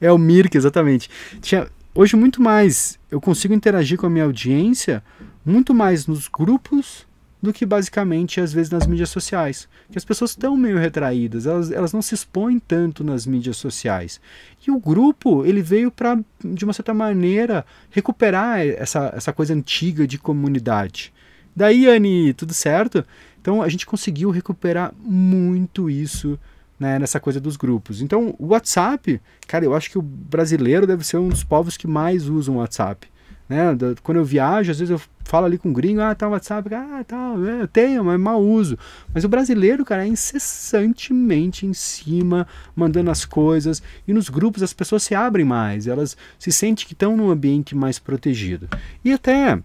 [0.00, 1.10] É o Mirk, exatamente.
[1.42, 5.04] Tinha, hoje muito mais, eu consigo interagir com a minha audiência
[5.44, 7.06] muito mais nos grupos
[7.46, 9.68] do que basicamente às vezes nas mídias sociais.
[9.90, 14.20] Que as pessoas estão meio retraídas, elas, elas não se expõem tanto nas mídias sociais.
[14.66, 20.06] E o grupo ele veio para, de uma certa maneira, recuperar essa, essa coisa antiga
[20.06, 21.12] de comunidade.
[21.54, 23.04] Daí, Anne, tudo certo?
[23.40, 26.38] Então a gente conseguiu recuperar muito isso
[26.78, 28.02] né, nessa coisa dos grupos.
[28.02, 31.86] Então o WhatsApp, cara, eu acho que o brasileiro deve ser um dos povos que
[31.86, 33.08] mais usam o WhatsApp.
[33.48, 33.76] Né?
[34.02, 37.04] Quando eu viajo, às vezes eu falo ali com um gringo, ah, tá WhatsApp, ah,
[37.06, 38.78] tá, é, eu tenho, mas mal uso.
[39.12, 43.82] Mas o brasileiro, cara, é incessantemente em cima, mandando as coisas.
[44.06, 47.74] E nos grupos as pessoas se abrem mais, elas se sentem que estão num ambiente
[47.74, 48.68] mais protegido.
[49.04, 49.58] E até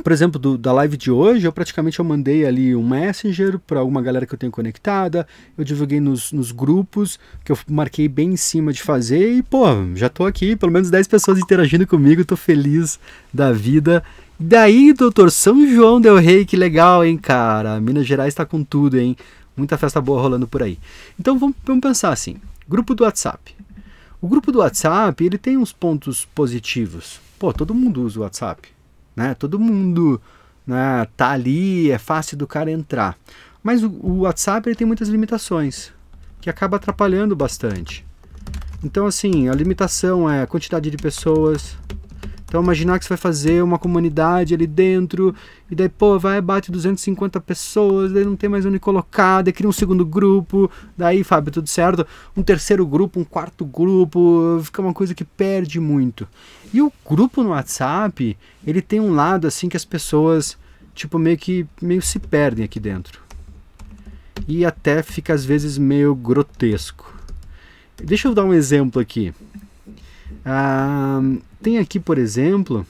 [0.00, 3.80] por exemplo, do, da live de hoje, eu praticamente eu mandei ali um messenger para
[3.80, 8.30] alguma galera que eu tenho conectada, eu divulguei nos, nos grupos, que eu marquei bem
[8.32, 12.24] em cima de fazer, e pô, já tô aqui, pelo menos 10 pessoas interagindo comigo,
[12.24, 12.98] tô feliz
[13.32, 14.02] da vida.
[14.38, 17.80] E daí, doutor, São João Del Rei, que legal, hein, cara?
[17.80, 19.16] Minas Gerais tá com tudo, hein?
[19.56, 20.78] Muita festa boa rolando por aí.
[21.18, 22.36] Então vamos, vamos pensar assim:
[22.68, 23.54] grupo do WhatsApp.
[24.20, 27.20] O grupo do WhatsApp, ele tem uns pontos positivos.
[27.38, 28.79] Pô, todo mundo usa o WhatsApp
[29.14, 29.34] né?
[29.34, 30.20] Todo mundo
[30.66, 33.16] né, tá ali, é fácil do cara entrar.
[33.62, 35.92] Mas o, o WhatsApp ele tem muitas limitações,
[36.40, 38.06] que acaba atrapalhando bastante.
[38.82, 41.76] Então, assim, a limitação é a quantidade de pessoas,
[42.50, 45.32] então imaginar que você vai fazer uma comunidade ali dentro,
[45.70, 49.68] e daí, pô, vai, bate 250 pessoas, daí não tem mais onde colocar, daí cria
[49.68, 52.04] um segundo grupo, daí, Fábio, tudo certo?
[52.36, 56.26] Um terceiro grupo, um quarto grupo, fica uma coisa que perde muito.
[56.74, 58.36] E o grupo no WhatsApp,
[58.66, 60.58] ele tem um lado assim que as pessoas,
[60.92, 63.20] tipo, meio que meio se perdem aqui dentro.
[64.48, 67.14] E até fica às vezes meio grotesco.
[67.96, 69.32] Deixa eu dar um exemplo aqui.
[70.44, 71.20] Ah,
[71.62, 72.86] tem aqui, por exemplo.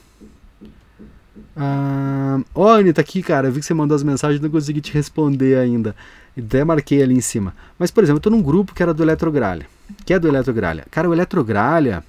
[1.55, 4.93] Ah, oh, Anitta, aqui, cara, eu vi que você mandou as mensagens não consegui te
[4.93, 5.95] responder ainda.
[6.37, 7.53] Até marquei ali em cima.
[7.77, 9.65] Mas, por exemplo, eu tô num grupo que era do Eletrogralha.
[10.05, 10.85] Que é do Eletrogralha.
[10.89, 12.03] Cara, o Eletrogralha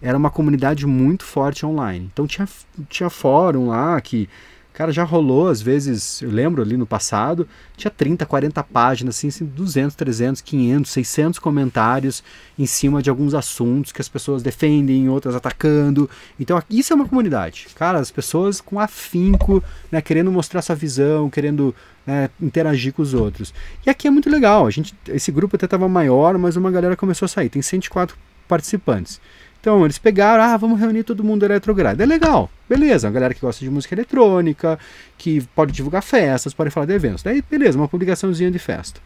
[0.00, 2.10] era uma comunidade muito forte online.
[2.12, 2.46] Então tinha,
[2.88, 4.28] tinha fórum lá que
[4.72, 9.44] Cara, já rolou, às vezes, eu lembro ali no passado, tinha 30, 40 páginas, assim,
[9.44, 12.24] 200, 300, 500, 600 comentários
[12.58, 16.08] em cima de alguns assuntos que as pessoas defendem, outras atacando.
[16.40, 17.66] Então, isso é uma comunidade.
[17.74, 21.74] Cara, as pessoas com afinco, né, querendo mostrar sua visão, querendo
[22.06, 23.52] né, interagir com os outros.
[23.84, 24.66] E aqui é muito legal.
[24.66, 27.50] A gente, esse grupo até estava maior, mas uma galera começou a sair.
[27.50, 28.16] Tem 104
[28.48, 29.20] participantes.
[29.62, 32.02] Então eles pegaram, ah, vamos reunir todo mundo eletrogrado.
[32.02, 34.76] É legal, beleza, uma galera que gosta de música eletrônica,
[35.16, 37.22] que pode divulgar festas, pode falar de eventos.
[37.22, 39.00] Daí, beleza, uma publicaçãozinha de festa.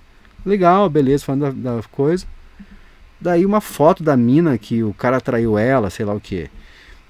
[0.46, 2.24] Legal, beleza, falando da, da coisa.
[3.20, 6.48] Daí uma foto da mina que o cara traiu ela, sei lá o que.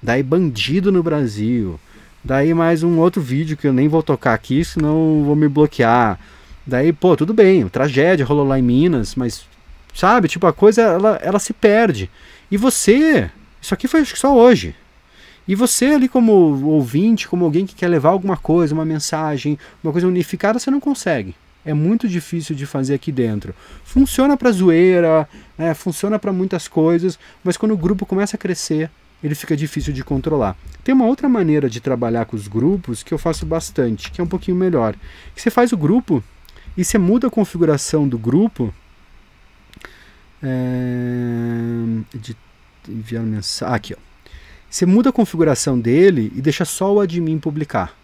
[0.03, 1.79] Daí bandido no Brasil.
[2.21, 6.19] Daí mais um outro vídeo que eu nem vou tocar aqui, senão vou me bloquear.
[6.65, 9.45] Daí, pô, tudo bem, tragédia rolou lá em Minas, mas
[9.93, 12.09] sabe, tipo, a coisa ela, ela se perde.
[12.51, 13.29] E você,
[13.61, 14.75] isso aqui foi só hoje.
[15.47, 16.31] E você ali como
[16.65, 20.79] ouvinte, como alguém que quer levar alguma coisa, uma mensagem, uma coisa unificada, você não
[20.79, 21.35] consegue.
[21.65, 23.55] É muito difícil de fazer aqui dentro.
[23.83, 28.89] Funciona para zoeira, né, funciona para muitas coisas, mas quando o grupo começa a crescer,
[29.23, 30.55] ele fica difícil de controlar.
[30.83, 34.23] Tem uma outra maneira de trabalhar com os grupos que eu faço bastante, que é
[34.23, 34.95] um pouquinho melhor.
[35.33, 36.23] Que você faz o grupo
[36.77, 38.73] e você muda a configuração do grupo
[40.41, 41.83] é,
[42.15, 42.35] de
[42.87, 43.75] enviar mensagem.
[43.75, 44.07] Aqui, ó.
[44.69, 47.95] Você muda a configuração dele e deixa só o admin publicar,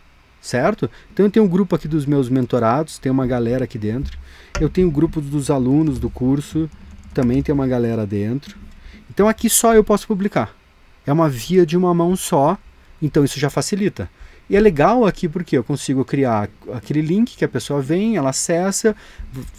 [0.41, 0.89] certo?
[1.12, 4.17] Então eu tenho um grupo aqui dos meus mentorados, tem uma galera aqui dentro.
[4.60, 6.69] Eu tenho o um grupo dos alunos do curso,
[7.13, 8.58] também tem uma galera dentro.
[9.10, 10.56] Então aqui só eu posso publicar.
[11.06, 12.58] É uma via de uma mão só,
[13.02, 14.10] então isso já facilita.
[14.50, 18.30] E é legal aqui porque eu consigo criar aquele link que a pessoa vem, ela
[18.30, 18.96] acessa,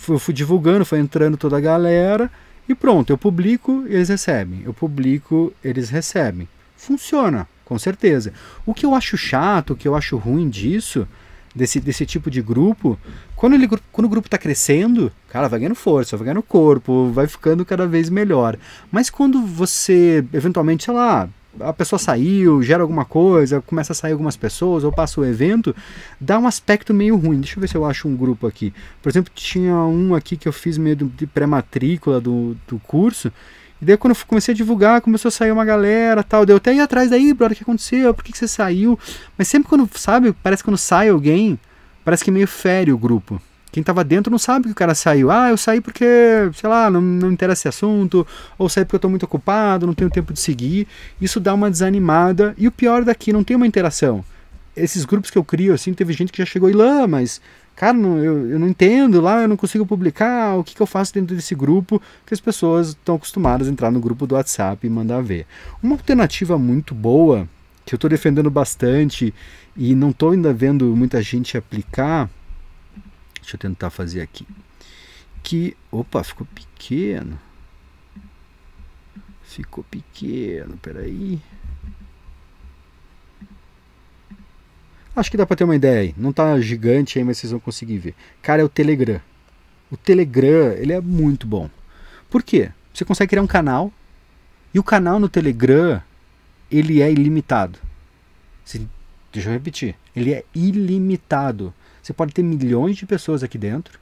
[0.09, 2.31] eu fui divulgando, foi entrando toda a galera,
[2.68, 4.62] e pronto, eu publico, eles recebem.
[4.64, 6.48] Eu publico, eles recebem.
[6.77, 8.33] Funciona, com certeza.
[8.64, 11.07] O que eu acho chato, o que eu acho ruim disso,
[11.55, 12.98] desse, desse tipo de grupo,
[13.37, 17.27] quando, ele, quando o grupo está crescendo, cara, vai ganhando força, vai ganhando corpo, vai
[17.27, 18.59] ficando cada vez melhor.
[18.90, 21.29] Mas quando você, eventualmente, sei lá,
[21.61, 25.75] a pessoa saiu, gera alguma coisa, começa a sair algumas pessoas, ou passa o evento,
[26.21, 27.40] dá um aspecto meio ruim.
[27.40, 28.73] Deixa eu ver se eu acho um grupo aqui.
[29.03, 33.33] Por exemplo, tinha um aqui que eu fiz meio de pré-matrícula do, do curso,
[33.81, 36.47] e daí quando eu comecei a divulgar, começou a sair uma galera tal.
[36.47, 38.14] Deu até ir atrás daí, brother, o que aconteceu?
[38.14, 38.99] Por que, que você saiu?
[39.37, 41.59] Mas sempre quando, sabe, parece que quando sai alguém,
[42.05, 43.40] parece que meio fere o grupo.
[43.75, 45.33] Quem estava dentro não sabe que o cara saiu.
[45.33, 46.07] Ah, eu saí porque,
[46.55, 48.25] sei lá, não, não interessa esse assunto,
[48.57, 50.87] ou saí porque eu estou muito ocupado, não tenho tempo de seguir.
[51.21, 52.55] Isso dá uma desanimada.
[52.57, 54.25] E o pior daqui, não tem uma interação.
[54.77, 57.41] Esses grupos que eu crio, assim, teve gente que já chegou e lá, mas,
[57.75, 60.87] cara, não, eu, eu não entendo lá, eu não consigo publicar, o que, que eu
[60.87, 62.01] faço dentro desse grupo?
[62.25, 65.47] Que as pessoas estão acostumadas a entrar no grupo do WhatsApp e mandar ver.
[65.83, 67.49] Uma alternativa muito boa,
[67.85, 69.35] que eu estou defendendo bastante
[69.77, 72.31] e não estou ainda vendo muita gente aplicar,
[73.44, 74.46] Deixa eu tentar fazer aqui.
[75.42, 75.76] Que.
[75.92, 77.38] Opa, ficou pequeno.
[79.42, 81.38] Ficou pequeno, peraí.
[85.14, 86.14] Acho que dá para ter uma ideia aí.
[86.16, 88.14] Não tá gigante aí, mas vocês vão conseguir ver.
[88.40, 89.20] Cara, é o Telegram.
[89.90, 91.68] O Telegram, ele é muito bom.
[92.30, 92.72] Por quê?
[92.92, 93.92] Você consegue criar um canal
[94.72, 96.02] e o canal no Telegram,
[96.70, 97.78] ele é ilimitado.
[99.30, 101.74] Deixa eu repetir, ele é ilimitado.
[102.05, 103.99] Você pode ter milhões de pessoas aqui dentro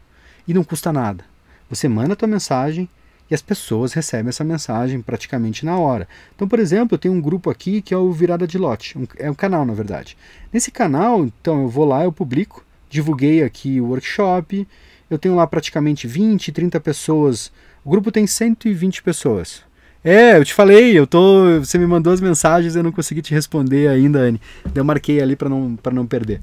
[0.47, 1.25] e não custa nada.
[1.71, 2.89] Você manda a tua mensagem
[3.31, 6.09] e as pessoas recebem essa mensagem praticamente na hora.
[6.35, 9.07] Então, por exemplo, eu tenho um grupo aqui que é o Virada de Lote, um,
[9.17, 10.17] é um canal na verdade.
[10.53, 14.67] Nesse canal, então eu vou lá, eu publico, divulguei aqui o workshop,
[15.09, 17.53] eu tenho lá praticamente 20, 30 pessoas.
[17.85, 19.63] O grupo tem 120 pessoas.
[20.03, 23.33] É, eu te falei, eu tô, você me mandou as mensagens, eu não consegui te
[23.33, 24.41] responder ainda, Anne.
[24.75, 26.41] Eu marquei ali para não para não perder.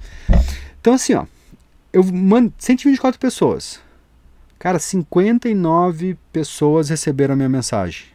[0.80, 1.26] Então assim, ó,
[1.92, 3.80] eu mando 124 pessoas.
[4.58, 8.08] Cara, 59 pessoas receberam a minha mensagem.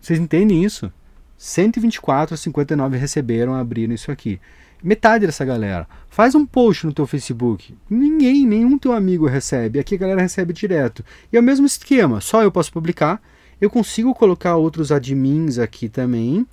[0.00, 0.92] Vocês entendem isso?
[1.36, 4.40] 124 a 59 receberam, abriram isso aqui.
[4.82, 5.88] Metade dessa galera.
[6.08, 7.74] Faz um post no teu Facebook.
[7.90, 9.78] Ninguém, nenhum teu amigo recebe.
[9.78, 11.04] Aqui a galera recebe direto.
[11.32, 13.20] E é o mesmo esquema, só eu posso publicar.
[13.60, 16.46] Eu consigo colocar outros admins aqui também.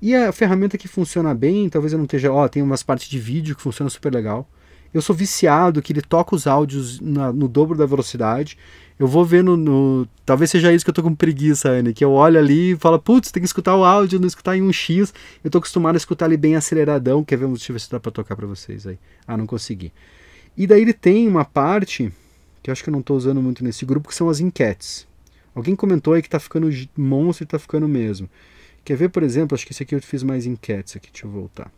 [0.00, 2.32] E a ferramenta que funciona bem, talvez eu não esteja.
[2.32, 4.48] Ó, tem umas partes de vídeo que funciona super legal.
[4.94, 8.56] Eu sou viciado que ele toca os áudios na, no dobro da velocidade.
[8.96, 11.92] Eu vou ver no, Talvez seja isso que eu tô com preguiça, Anne.
[11.92, 14.62] Que eu olho ali e falo, putz, tem que escutar o áudio, não escutar em
[14.62, 15.12] um X.
[15.42, 17.24] Eu tô acostumado a escutar ele bem aceleradão.
[17.24, 17.48] Quer ver?
[17.48, 18.96] Deixa eu ver se dá pra tocar pra vocês aí.
[19.26, 19.92] Ah, não consegui.
[20.56, 22.12] E daí ele tem uma parte
[22.62, 25.06] que eu acho que eu não tô usando muito nesse grupo, que são as enquetes.
[25.54, 28.30] Alguém comentou aí que tá ficando monstro e tá ficando mesmo.
[28.84, 31.30] Quer ver, por exemplo, acho que esse aqui eu fiz mais enquetes aqui, deixa eu
[31.30, 31.70] voltar.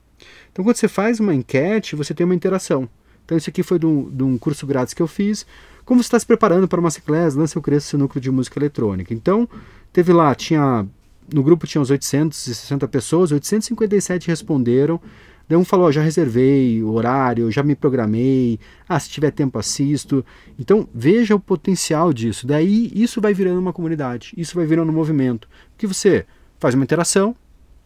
[0.53, 2.89] Então, quando você faz uma enquete, você tem uma interação.
[3.27, 5.45] Então, isso aqui foi de um, de um curso grátis que eu fiz.
[5.85, 8.59] Como você está se preparando para uma Masterclass, lance o cresça seu núcleo de música
[8.59, 9.13] eletrônica.
[9.13, 9.47] Então,
[9.93, 10.87] teve lá, tinha
[11.33, 15.01] no grupo tinha uns 860 pessoas, 857 responderam.
[15.49, 18.59] Daí um falou, já reservei o horário, já me programei,
[18.89, 20.25] ah, se tiver tempo assisto.
[20.59, 22.47] Então veja o potencial disso.
[22.47, 25.49] Daí isso vai virando uma comunidade, isso vai virando um movimento.
[25.79, 26.27] Que você
[26.59, 27.35] faz uma interação,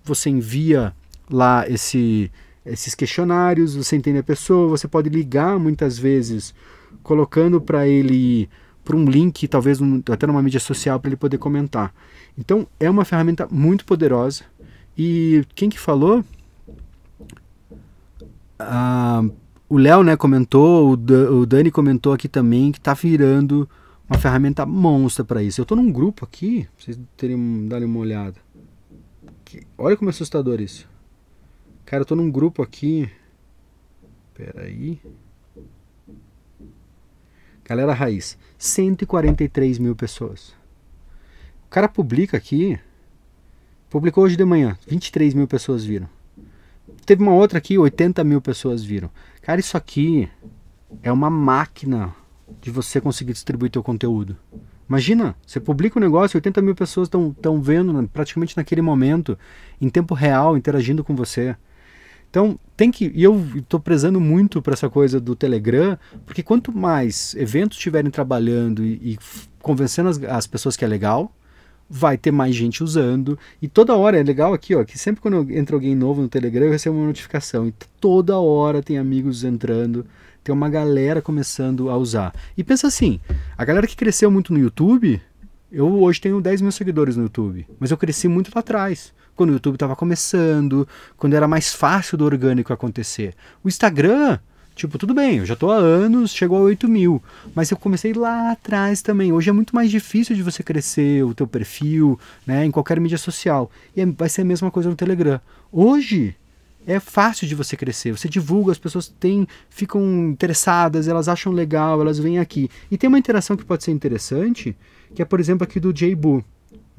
[0.02, 0.94] você envia
[1.30, 2.30] lá esse
[2.64, 6.54] esses questionários, você entende a pessoa, você pode ligar muitas vezes
[7.02, 8.48] colocando para ele
[8.84, 11.94] para um link, talvez um, até numa mídia social para ele poder comentar.
[12.36, 14.44] Então é uma ferramenta muito poderosa.
[14.96, 16.24] E quem que falou?
[18.58, 19.22] Ah,
[19.68, 23.68] o Léo né, comentou, o, Dani comentou aqui também que está virando
[24.08, 25.60] uma ferramenta monstra para isso.
[25.60, 28.36] Eu estou num grupo aqui, vocês terem dado uma olhada.
[29.78, 30.88] olha como é assustador isso.
[31.90, 33.10] Cara, eu tô num grupo aqui.
[34.32, 35.00] Pera aí.
[37.64, 40.50] Galera Raiz, 143 mil pessoas.
[41.66, 42.78] O cara publica aqui.
[43.88, 46.08] Publicou hoje de manhã, 23 mil pessoas viram.
[47.04, 49.10] Teve uma outra aqui, 80 mil pessoas viram.
[49.42, 50.30] Cara, isso aqui
[51.02, 52.14] é uma máquina
[52.60, 54.36] de você conseguir distribuir teu conteúdo.
[54.88, 59.36] Imagina, você publica um negócio, 80 mil pessoas estão vendo praticamente naquele momento,
[59.80, 61.56] em tempo real, interagindo com você.
[62.30, 63.12] Então, tem que.
[63.14, 68.10] E eu estou prezando muito para essa coisa do Telegram, porque quanto mais eventos estiverem
[68.10, 69.18] trabalhando e, e
[69.60, 71.34] convencendo as, as, pessoas que é legal,
[71.88, 73.36] vai ter mais gente usando.
[73.60, 76.66] E toda hora é legal aqui, ó, que sempre quando entra alguém novo no Telegram,
[76.66, 77.66] eu recebo uma notificação.
[77.66, 80.06] E toda hora tem amigos entrando,
[80.44, 82.32] tem uma galera começando a usar.
[82.56, 83.18] E pensa assim:
[83.58, 85.20] a galera que cresceu muito no YouTube,
[85.72, 89.48] eu hoje tenho 10 mil seguidores no YouTube, mas eu cresci muito lá atrás quando
[89.48, 93.34] o YouTube estava começando, quando era mais fácil do orgânico acontecer.
[93.64, 94.38] O Instagram,
[94.76, 97.22] tipo, tudo bem, eu já estou há anos, chegou a 8 mil,
[97.54, 99.32] mas eu comecei lá atrás também.
[99.32, 103.16] Hoje é muito mais difícil de você crescer o teu perfil, né, em qualquer mídia
[103.16, 103.70] social.
[103.96, 105.40] E é, vai ser a mesma coisa no Telegram.
[105.72, 106.36] Hoje
[106.86, 108.12] é fácil de você crescer.
[108.12, 112.68] Você divulga, as pessoas têm, ficam interessadas, elas acham legal, elas vêm aqui.
[112.90, 114.76] E tem uma interação que pode ser interessante,
[115.14, 116.44] que é, por exemplo, aqui do Jaybu,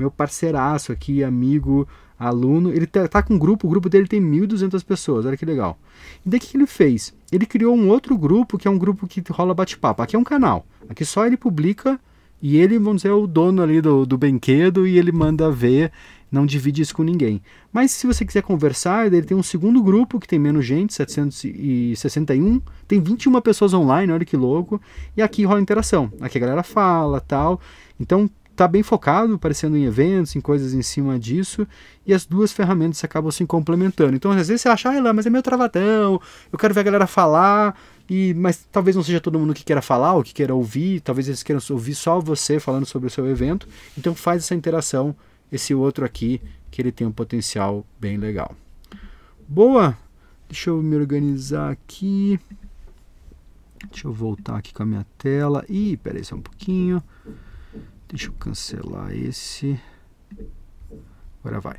[0.01, 1.87] meu parceiraço aqui, amigo,
[2.21, 5.45] aluno, ele tá, tá com um grupo, o grupo dele tem 1.200 pessoas, olha que
[5.45, 5.77] legal.
[6.23, 7.13] E daí o que ele fez?
[7.31, 10.03] Ele criou um outro grupo, que é um grupo que rola bate-papo.
[10.03, 11.99] Aqui é um canal, aqui só ele publica
[12.41, 15.91] e ele, vamos dizer, é o dono ali do, do brinquedo e ele manda ver,
[16.31, 17.41] não divide isso com ninguém.
[17.73, 22.61] Mas se você quiser conversar, ele tem um segundo grupo que tem menos gente, 761,
[22.87, 24.79] tem 21 pessoas online, olha que louco,
[25.17, 26.11] e aqui rola interação.
[26.21, 27.59] Aqui a galera fala, tal.
[27.99, 28.29] Então
[28.61, 31.67] está bem focado, aparecendo em eventos, em coisas em cima disso,
[32.05, 34.15] e as duas ferramentas acabam se complementando.
[34.15, 37.07] Então, às vezes você acha, ah, mas é meu travadão, eu quero ver a galera
[37.07, 37.75] falar,
[38.07, 41.27] e mas talvez não seja todo mundo que queira falar ou que queira ouvir, talvez
[41.27, 43.67] eles queiram ouvir só você falando sobre o seu evento.
[43.97, 45.15] Então, faz essa interação,
[45.51, 46.39] esse outro aqui,
[46.69, 48.55] que ele tem um potencial bem legal.
[49.47, 49.97] Boa!
[50.47, 52.39] Deixa eu me organizar aqui.
[53.89, 55.65] Deixa eu voltar aqui com a minha tela.
[55.67, 57.01] Ih, peraí só um pouquinho.
[58.11, 59.79] Deixa eu cancelar esse.
[61.41, 61.77] Agora vai.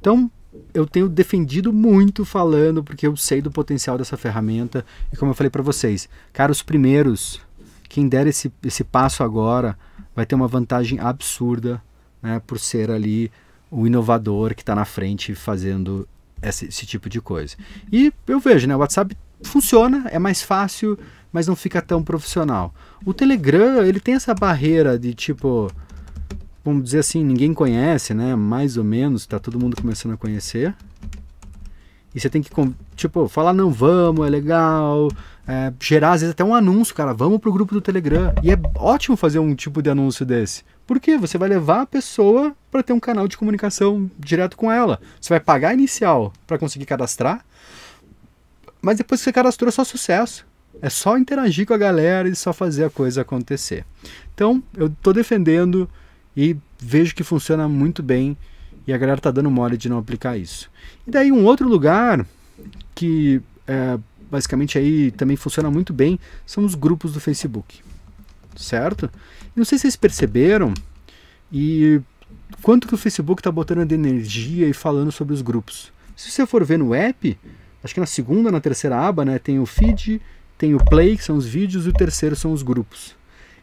[0.00, 0.30] Então,
[0.72, 4.84] eu tenho defendido muito falando, porque eu sei do potencial dessa ferramenta.
[5.12, 7.42] E como eu falei para vocês, cara, os primeiros,
[7.90, 9.78] quem der esse, esse passo agora,
[10.16, 11.82] vai ter uma vantagem absurda,
[12.22, 13.30] né, por ser ali
[13.70, 16.08] o inovador que está na frente fazendo
[16.42, 17.54] esse, esse, tipo de coisa.
[17.92, 20.98] E eu vejo, né, o WhatsApp funciona, é mais fácil,
[21.32, 22.74] mas não fica tão profissional.
[23.04, 25.70] O Telegram, ele tem essa barreira de tipo
[26.64, 28.34] vamos dizer assim, ninguém conhece, né?
[28.36, 30.74] Mais ou menos, tá todo mundo começando a conhecer.
[32.14, 32.50] E você tem que,
[32.96, 35.08] tipo, falar, não, vamos, é legal.
[35.46, 38.32] É, gerar, às vezes, até um anúncio, cara, vamos pro grupo do Telegram.
[38.42, 40.64] E é ótimo fazer um tipo de anúncio desse.
[40.86, 41.16] Por quê?
[41.16, 45.00] Você vai levar a pessoa para ter um canal de comunicação direto com ela.
[45.20, 47.44] Você vai pagar inicial para conseguir cadastrar,
[48.82, 50.44] mas depois que você cadastrou é só sucesso.
[50.82, 53.84] É só interagir com a galera e só fazer a coisa acontecer.
[54.34, 55.88] Então, eu estou defendendo
[56.36, 58.36] e vejo que funciona muito bem
[58.86, 60.70] e a galera tá dando mole de não aplicar isso.
[61.06, 62.26] E daí um outro lugar
[62.94, 63.98] que é,
[64.30, 67.80] basicamente aí também funciona muito bem são os grupos do Facebook,
[68.56, 69.10] certo?
[69.54, 70.72] Não sei se vocês perceberam
[71.52, 72.00] e
[72.62, 75.92] quanto que o Facebook está botando de energia e falando sobre os grupos.
[76.16, 77.38] Se você for ver no app,
[77.82, 80.20] acho que na segunda, na terceira aba, né, tem o feed,
[80.60, 83.16] tem o play, que são os vídeos, e o terceiro são os grupos.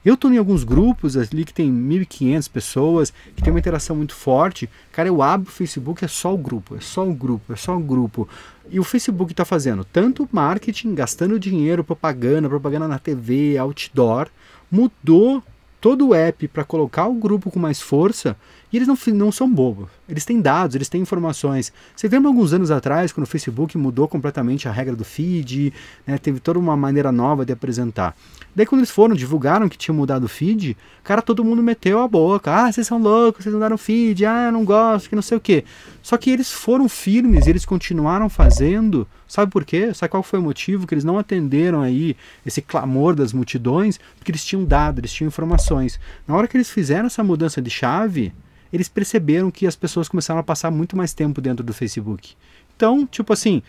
[0.03, 4.15] Eu estou em alguns grupos ali que tem 1.500 pessoas, que tem uma interação muito
[4.15, 4.67] forte.
[4.91, 7.77] Cara, eu abro o Facebook, é só o grupo, é só o grupo, é só
[7.77, 8.27] o grupo.
[8.71, 14.29] E o Facebook está fazendo tanto marketing, gastando dinheiro, propaganda, propaganda na TV, outdoor,
[14.71, 15.43] mudou
[15.79, 18.35] todo o app para colocar o grupo com mais força
[18.72, 19.88] e eles não, não são bobos.
[20.09, 21.72] Eles têm dados, eles têm informações.
[21.95, 25.74] Você lembra alguns anos atrás, quando o Facebook mudou completamente a regra do feed,
[26.05, 28.15] né, teve toda uma maneira nova de apresentar.
[28.55, 32.07] Daí quando eles foram, divulgaram que tinha mudado o feed, cara, todo mundo meteu a
[32.07, 32.53] boca.
[32.53, 35.41] Ah, vocês são loucos, vocês mudaram o feed, ah, não gosto, que não sei o
[35.41, 35.63] quê.
[36.01, 39.07] Só que eles foram firmes, eles continuaram fazendo.
[39.28, 39.93] Sabe por quê?
[39.93, 40.88] Sabe qual foi o motivo?
[40.88, 42.15] Que eles não atenderam aí
[42.45, 43.99] esse clamor das multidões?
[44.18, 45.99] Porque eles tinham dado, eles tinham informações.
[46.26, 48.34] Na hora que eles fizeram essa mudança de chave,
[48.72, 52.36] eles perceberam que as pessoas começaram a passar muito mais tempo dentro do Facebook.
[52.76, 53.61] Então, tipo assim,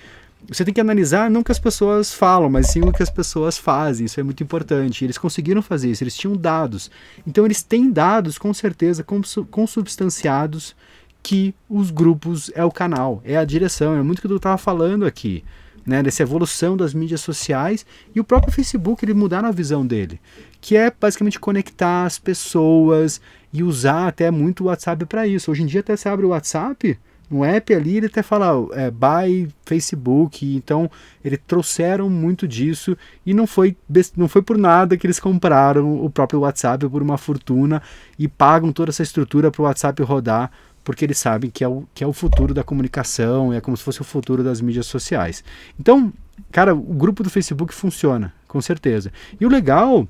[0.46, 3.10] você tem que analisar não o que as pessoas falam, mas sim o que as
[3.10, 4.06] pessoas fazem.
[4.06, 5.04] Isso é muito importante.
[5.04, 6.90] Eles conseguiram fazer isso, eles tinham dados.
[7.26, 9.04] Então eles têm dados, com certeza,
[9.50, 10.76] consubstanciados
[11.22, 13.96] que os grupos é o canal, é a direção.
[13.96, 15.44] É muito o que eu estava falando aqui.
[15.86, 20.20] Né, dessa evolução das mídias sociais e o próprio Facebook ele mudaram a visão dele,
[20.60, 23.22] que é basicamente conectar as pessoas
[23.52, 25.50] e usar até muito o WhatsApp para isso.
[25.50, 26.98] Hoje em dia até você abre o WhatsApp,
[27.30, 30.90] no app ali ele até fala é, buy Facebook, então
[31.22, 33.76] eles trouxeram muito disso e não foi,
[34.16, 37.82] não foi por nada que eles compraram o próprio WhatsApp por uma fortuna
[38.18, 40.50] e pagam toda essa estrutura para o WhatsApp rodar,
[40.82, 43.82] porque eles sabem que é, o, que é o futuro da comunicação, é como se
[43.82, 45.44] fosse o futuro das mídias sociais.
[45.78, 46.10] Então,
[46.50, 49.12] cara, o grupo do Facebook funciona, com certeza.
[49.38, 50.08] E o legal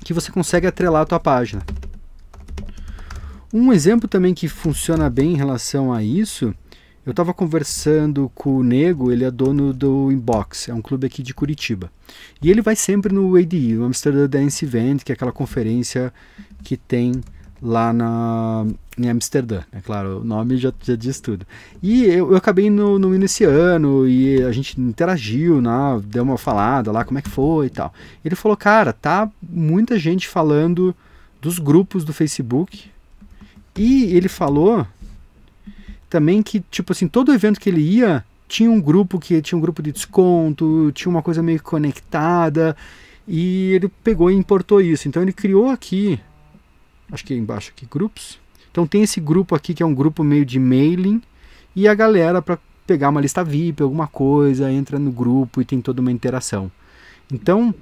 [0.00, 1.62] é que você consegue atrelar a tua página.
[3.58, 6.54] Um exemplo também que funciona bem em relação a isso,
[7.06, 11.22] eu estava conversando com o Nego, ele é dono do Inbox, é um clube aqui
[11.22, 11.90] de Curitiba.
[12.42, 16.12] E ele vai sempre no ADE, no Amsterdam Dance Event, que é aquela conferência
[16.62, 17.14] que tem
[17.62, 18.66] lá na,
[18.98, 19.62] em Amsterdã.
[19.72, 21.46] É claro, o nome já, já diz tudo.
[21.82, 26.36] E eu, eu acabei no, no esse ano e a gente interagiu, né, deu uma
[26.36, 27.94] falada lá, como é que foi e tal.
[28.22, 30.94] Ele falou, cara, tá muita gente falando
[31.40, 32.90] dos grupos do Facebook,
[33.76, 34.86] e ele falou
[36.08, 39.60] também que, tipo assim, todo evento que ele ia tinha um grupo que tinha um
[39.60, 42.76] grupo de desconto, tinha uma coisa meio conectada,
[43.26, 45.08] e ele pegou e importou isso.
[45.08, 46.18] Então ele criou aqui,
[47.10, 48.38] acho que é embaixo aqui, grupos.
[48.70, 51.20] Então tem esse grupo aqui que é um grupo meio de mailing,
[51.74, 55.80] e a galera para pegar uma lista VIP, alguma coisa, entra no grupo e tem
[55.80, 56.70] toda uma interação.
[57.32, 57.74] Então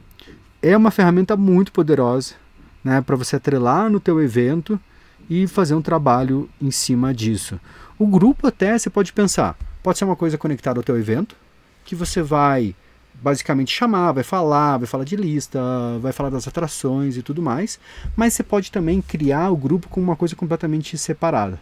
[0.62, 2.34] é uma ferramenta muito poderosa,
[2.82, 4.80] né, para você atrelar no teu evento
[5.28, 7.60] e fazer um trabalho em cima disso.
[7.98, 11.36] O grupo até você pode pensar, pode ser uma coisa conectada ao teu evento,
[11.84, 12.74] que você vai
[13.14, 15.60] basicamente chamar, vai falar, vai falar de lista,
[16.00, 17.78] vai falar das atrações e tudo mais,
[18.16, 21.60] mas você pode também criar o grupo com uma coisa completamente separada.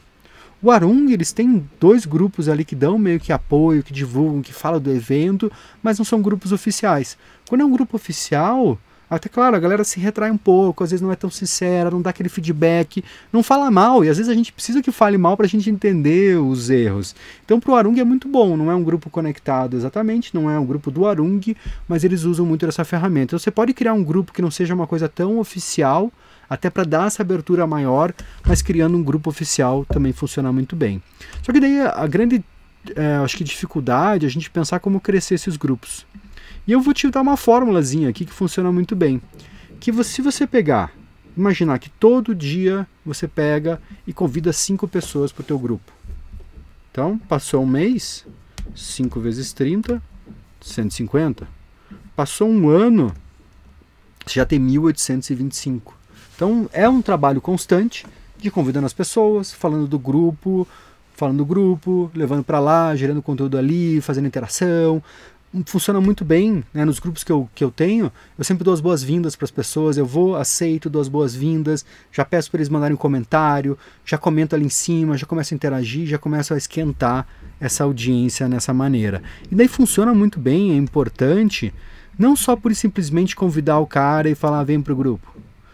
[0.62, 4.52] O Arung, eles têm dois grupos ali que dão meio que apoio, que divulgam, que
[4.52, 5.50] falam do evento,
[5.82, 7.18] mas não são grupos oficiais.
[7.48, 8.78] Quando é um grupo oficial,
[9.16, 12.00] até claro, a galera se retrai um pouco, às vezes não é tão sincera, não
[12.00, 15.36] dá aquele feedback, não fala mal, e às vezes a gente precisa que fale mal
[15.36, 17.14] para a gente entender os erros.
[17.44, 20.58] Então para o Arung é muito bom, não é um grupo conectado exatamente, não é
[20.58, 21.40] um grupo do Arung,
[21.86, 23.24] mas eles usam muito essa ferramenta.
[23.24, 26.10] Então você pode criar um grupo que não seja uma coisa tão oficial,
[26.48, 28.14] até para dar essa abertura maior,
[28.46, 31.02] mas criando um grupo oficial também funciona muito bem.
[31.42, 32.42] Só que daí a grande
[32.96, 36.06] é, acho que dificuldade a gente pensar como crescer esses grupos.
[36.66, 39.20] E eu vou te dar uma fórmulazinha aqui que funciona muito bem.
[39.80, 40.92] Que você, se você pegar,
[41.36, 45.92] imaginar que todo dia você pega e convida cinco pessoas para o teu grupo.
[46.90, 48.24] Então, passou um mês,
[48.74, 50.02] 5 vezes 30,
[50.60, 51.48] 150.
[52.14, 53.12] Passou um ano,
[54.24, 55.96] você já tem 1825.
[56.36, 58.06] Então, é um trabalho constante
[58.38, 60.68] de convidando as pessoas, falando do grupo,
[61.14, 65.02] falando do grupo, levando para lá, gerando conteúdo ali, fazendo interação.
[65.66, 68.10] Funciona muito bem né, nos grupos que eu, que eu tenho.
[68.38, 69.98] Eu sempre dou as boas-vindas para as pessoas.
[69.98, 74.54] Eu vou, aceito, dou as boas-vindas, já peço para eles mandarem um comentário, já comento
[74.56, 77.26] ali em cima, já começo a interagir, já começo a esquentar
[77.60, 79.22] essa audiência nessa maneira.
[79.50, 81.72] E daí funciona muito bem, é importante,
[82.18, 85.32] não só por simplesmente convidar o cara e falar, vem para o grupo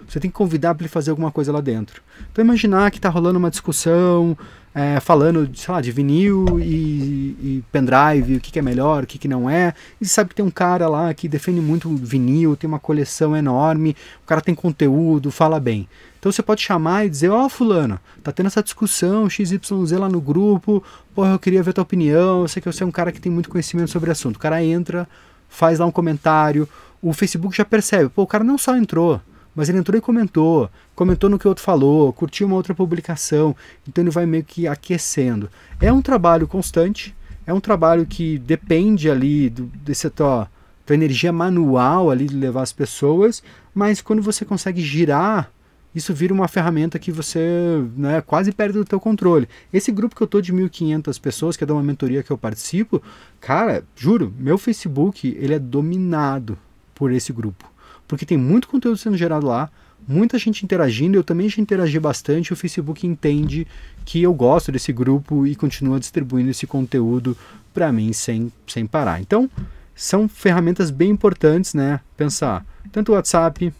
[0.08, 2.02] você tem que convidar para ele fazer alguma coisa lá dentro.
[2.32, 4.36] Então imaginar que está rolando uma discussão,
[4.78, 9.06] é, falando, sei lá, de vinil e, e pendrive, o que, que, é melhor, o
[9.08, 9.74] que, que não é.
[10.00, 13.96] E sabe que tem um cara lá que defende muito vinil, tem uma coleção enorme,
[14.22, 15.88] o cara tem conteúdo, fala bem.
[16.20, 20.08] Então você pode chamar e dizer, ó oh, fulano, tá tendo essa discussão XYZ lá
[20.08, 20.80] no grupo,
[21.12, 23.32] porra, eu queria ver tua opinião, eu sei que você é um cara que tem
[23.32, 24.36] muito conhecimento sobre o assunto.
[24.36, 25.08] O cara entra,
[25.48, 26.68] faz lá um comentário,
[27.02, 29.20] o Facebook já percebe, pô, o cara não só entrou,
[29.58, 33.56] mas ele entrou e comentou, comentou no que o outro falou, curtiu uma outra publicação,
[33.88, 35.50] então ele vai meio que aquecendo.
[35.80, 37.12] É um trabalho constante,
[37.44, 40.48] é um trabalho que depende ali do, desse tua,
[40.86, 43.42] tua energia manual ali de levar as pessoas,
[43.74, 45.50] mas quando você consegue girar
[45.92, 49.48] isso vira uma ferramenta que você né, quase perde do teu controle.
[49.72, 52.38] Esse grupo que eu tô de 1.500 pessoas, que é de uma mentoria que eu
[52.38, 53.02] participo,
[53.40, 56.56] cara, juro, meu Facebook ele é dominado
[56.94, 57.68] por esse grupo
[58.08, 59.70] porque tem muito conteúdo sendo gerado lá,
[60.06, 63.66] muita gente interagindo, eu também já interagi bastante, o Facebook entende
[64.04, 67.36] que eu gosto desse grupo e continua distribuindo esse conteúdo
[67.74, 69.20] para mim sem, sem parar.
[69.20, 69.48] Então,
[69.94, 72.00] são ferramentas bem importantes, né?
[72.16, 73.72] Pensar tanto o WhatsApp,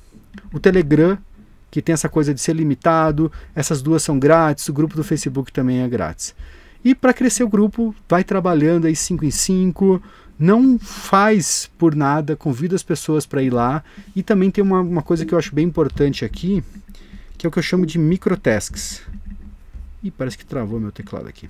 [0.53, 1.17] o Telegram,
[1.71, 5.53] que tem essa coisa de ser limitado, essas duas são grátis, o grupo do Facebook
[5.53, 6.35] também é grátis.
[6.85, 10.03] E para crescer o grupo, vai trabalhando aí 5 em 5,
[10.39, 13.83] não faz por nada, convida as pessoas para ir lá.
[14.15, 16.63] E também tem uma, uma coisa que eu acho bem importante aqui,
[17.37, 19.03] que é o que eu chamo de microtasks.
[20.03, 21.49] Ih, parece que travou meu teclado aqui.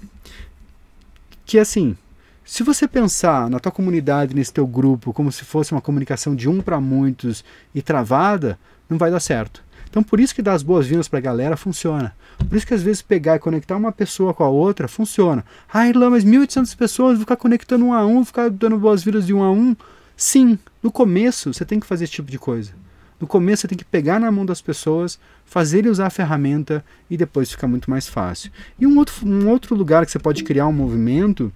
[1.45, 1.97] Que é assim,
[2.45, 6.49] se você pensar na tua comunidade, nesse teu grupo, como se fosse uma comunicação de
[6.49, 8.59] um para muitos e travada,
[8.89, 9.62] não vai dar certo.
[9.89, 12.14] Então por isso que dar as boas-vindas para a galera funciona.
[12.39, 15.45] Por isso que às vezes pegar e conectar uma pessoa com a outra funciona.
[15.72, 19.26] Ah, Irlan, mas 1.800 pessoas, vou ficar conectando um a um, vou ficar dando boas-vindas
[19.26, 19.74] de um a um.
[20.16, 22.72] Sim, no começo você tem que fazer esse tipo de coisa.
[23.20, 26.84] No começo você tem que pegar na mão das pessoas, fazer ele usar a ferramenta
[27.11, 28.51] e depois fica muito mais fácil.
[28.78, 31.53] E um outro, um outro lugar que você pode criar um movimento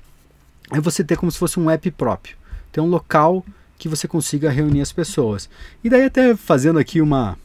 [0.73, 2.37] é você ter como se fosse um app próprio.
[2.73, 3.45] Ter um local
[3.79, 5.49] que você consiga reunir as pessoas.
[5.85, 7.37] E daí até fazendo aqui uma,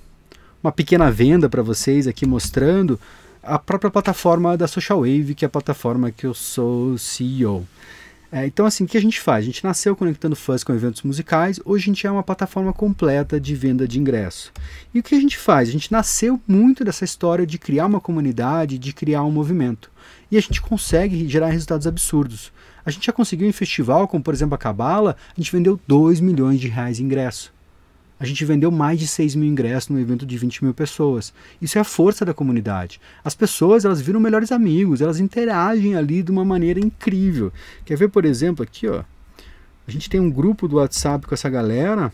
[0.68, 3.00] uma pequena venda para vocês aqui mostrando
[3.42, 7.66] a própria plataforma da Social Wave, que é a plataforma que eu sou CEO.
[8.30, 9.44] É, então, assim, o que a gente faz?
[9.44, 13.40] A gente nasceu conectando fãs com eventos musicais, hoje a gente é uma plataforma completa
[13.40, 14.52] de venda de ingresso.
[14.94, 15.70] E o que a gente faz?
[15.70, 19.90] A gente nasceu muito dessa história de criar uma comunidade, de criar um movimento.
[20.30, 22.52] E a gente consegue gerar resultados absurdos.
[22.86, 26.20] A gente já conseguiu em festival, como por exemplo a Cabala, a gente vendeu 2
[26.20, 27.56] milhões de reais em ingresso
[28.20, 31.34] a gente vendeu mais de 6 mil ingressos num evento de 20 mil pessoas.
[31.62, 33.00] Isso é a força da comunidade.
[33.24, 37.52] As pessoas elas viram melhores amigos, elas interagem ali de uma maneira incrível.
[37.86, 39.04] Quer ver, por exemplo, aqui, ó.
[39.88, 42.12] A gente tem um grupo do WhatsApp com essa galera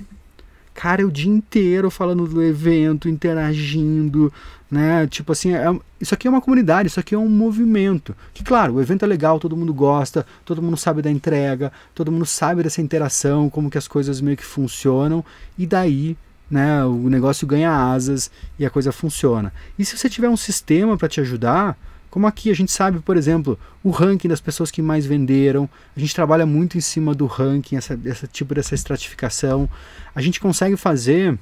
[0.74, 4.32] cara, o dia inteiro falando do evento, interagindo,
[4.70, 5.06] né?
[5.08, 5.66] Tipo assim, é,
[6.02, 8.16] isso aqui é uma comunidade, isso aqui é um movimento.
[8.34, 12.12] Que claro, o evento é legal, todo mundo gosta, todo mundo sabe da entrega, todo
[12.12, 15.24] mundo sabe dessa interação, como que as coisas meio que funcionam,
[15.58, 16.18] e daí
[16.50, 19.54] né, o negócio ganha asas e a coisa funciona.
[19.78, 21.78] E se você tiver um sistema para te ajudar,
[22.14, 26.00] como aqui a gente sabe, por exemplo, o ranking das pessoas que mais venderam, a
[26.00, 27.98] gente trabalha muito em cima do ranking, essa,
[28.32, 29.68] tipo dessa estratificação.
[30.14, 31.36] A gente consegue fazer.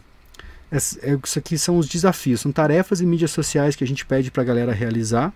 [0.72, 4.32] É, isso aqui são os desafios, são tarefas e mídias sociais que a gente pede
[4.32, 5.34] para a galera realizar.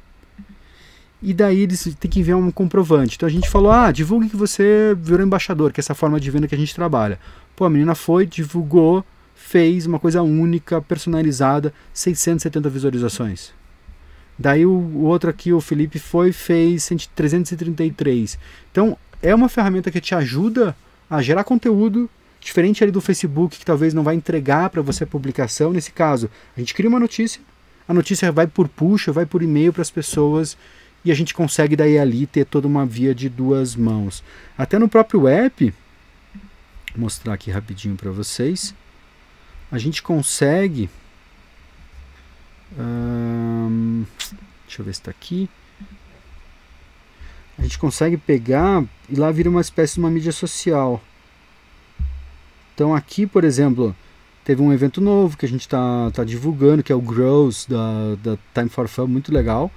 [1.21, 3.17] E daí eles têm que enviar um comprovante.
[3.17, 6.31] Então a gente falou: ah, divulgue que você virou embaixador, que é essa forma de
[6.31, 7.19] venda que a gente trabalha.
[7.57, 9.03] Pô, a menina foi, divulgou,
[9.35, 13.53] fez uma coisa única, personalizada, 670 visualizações.
[14.37, 18.37] Daí o, o outro aqui, o Felipe, foi fez 333.
[18.71, 20.75] Então é uma ferramenta que te ajuda
[21.09, 22.09] a gerar conteúdo
[22.39, 25.73] diferente ali do Facebook que talvez não vai entregar para você a publicação.
[25.73, 27.41] Nesse caso, a gente cria uma notícia,
[27.87, 30.55] a notícia vai por puxa, vai por e-mail para as pessoas
[31.03, 34.23] e a gente consegue daí ali ter toda uma via de duas mãos.
[34.57, 35.73] Até no próprio app,
[36.93, 38.75] vou mostrar aqui rapidinho para vocês,
[39.71, 40.89] a gente consegue.
[42.77, 44.05] Hum,
[44.65, 45.49] deixa eu ver se está aqui.
[47.57, 51.01] A gente consegue pegar e lá vira uma espécie de uma mídia social.
[52.73, 53.95] Então aqui, por exemplo,
[54.43, 58.15] teve um evento novo que a gente está tá divulgando, que é o Grows da,
[58.21, 59.71] da Time for Fun, muito legal.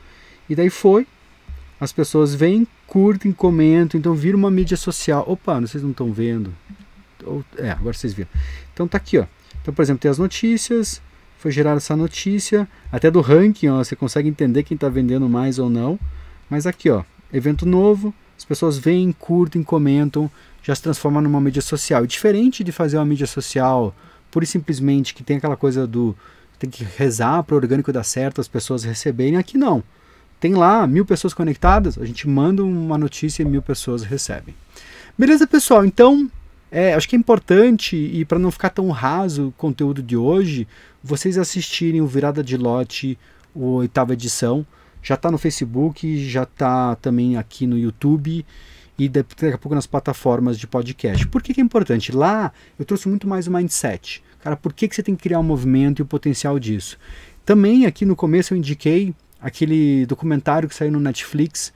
[0.49, 1.07] E daí foi,
[1.81, 5.25] as pessoas vêm, curtem, comentam, então vira uma mídia social.
[5.29, 6.53] Opa, vocês não estão vendo.
[7.57, 8.31] É, agora vocês viram.
[8.75, 9.27] Então tá aqui, ó.
[9.63, 11.01] Então, por exemplo, tem as notícias,
[11.39, 15.59] foi gerada essa notícia, até do ranking, ó, você consegue entender quem está vendendo mais
[15.59, 15.99] ou não.
[16.51, 20.31] Mas aqui, ó, evento novo, as pessoas vêm, curtem, comentam,
[20.63, 22.05] já se transforma numa mídia social.
[22.05, 23.95] E diferente de fazer uma mídia social
[24.31, 26.15] pura e simplesmente que tem aquela coisa do
[26.59, 29.83] tem que rezar para o orgânico dar certo, as pessoas receberem, aqui não.
[30.41, 34.55] Tem lá mil pessoas conectadas, a gente manda uma notícia e mil pessoas recebem.
[35.17, 35.85] Beleza, pessoal?
[35.85, 36.29] Então,
[36.71, 40.69] é, acho que é importante, e para não ficar tão raso o conteúdo de hoje,
[41.03, 43.19] vocês assistirem o Virada de Lote,
[43.55, 44.67] a oitava edição.
[45.03, 48.45] Já está no Facebook, já está também aqui no YouTube
[48.99, 51.27] e daqui a pouco nas plataformas de podcast.
[51.29, 52.13] Por que, que é importante?
[52.13, 54.23] Lá eu trouxe muito mais o mindset.
[54.41, 56.99] Cara, por que, que você tem que criar um movimento e o potencial disso?
[57.45, 61.73] Também aqui no começo eu indiquei aquele documentário que saiu no Netflix,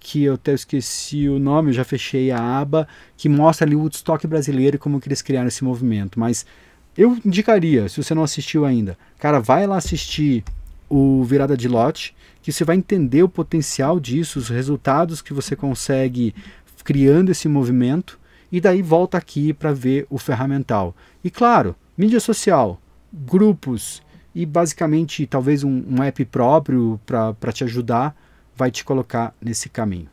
[0.00, 2.86] que eu até esqueci o nome, eu já fechei a aba,
[3.16, 6.18] que mostra ali o Woodstock brasileiro e como que eles criaram esse movimento.
[6.18, 6.46] Mas
[6.96, 10.44] eu indicaria, se você não assistiu ainda, cara, vai lá assistir
[10.88, 15.54] o Virada de Lote, que você vai entender o potencial disso, os resultados que você
[15.54, 16.34] consegue
[16.82, 18.18] criando esse movimento,
[18.50, 20.96] e daí volta aqui para ver o ferramental.
[21.22, 22.80] E claro, mídia social,
[23.12, 24.02] grupos
[24.34, 28.16] e basicamente talvez um, um app próprio para te ajudar
[28.58, 30.08] vai te colocar nesse caminho.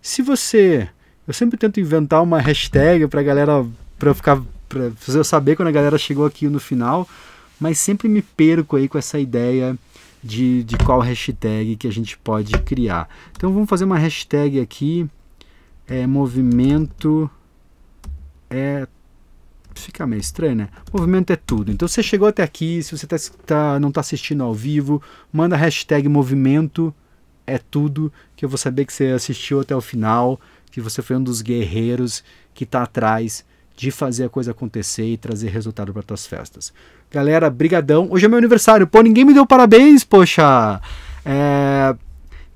[0.00, 0.88] Se você.
[1.26, 3.64] Eu sempre tento inventar uma hashtag para galera.
[3.98, 4.40] para ficar.
[4.68, 7.08] para eu saber quando a galera chegou aqui no final,
[7.58, 9.76] mas sempre me perco aí com essa ideia
[10.22, 13.08] de, de qual hashtag que a gente pode criar.
[13.32, 15.08] Então vamos fazer uma hashtag aqui,
[15.86, 17.30] é, movimento
[18.50, 18.86] é
[19.74, 20.68] fica meio estranho, né?
[20.92, 21.72] Movimento é tudo.
[21.72, 23.16] Então você chegou até aqui, se você tá,
[23.46, 25.02] tá, não está assistindo ao vivo,
[25.32, 26.94] manda hashtag movimento
[27.46, 30.40] é tudo, que eu vou saber que você assistiu até o final,
[30.70, 32.24] que você foi um dos guerreiros
[32.54, 33.44] que está atrás
[33.76, 36.72] de fazer a coisa acontecer e trazer resultado para tuas festas.
[37.10, 38.08] Galera, brigadão.
[38.10, 38.86] Hoje é meu aniversário.
[38.86, 40.80] Pô, ninguém me deu parabéns, poxa.
[41.24, 41.94] É...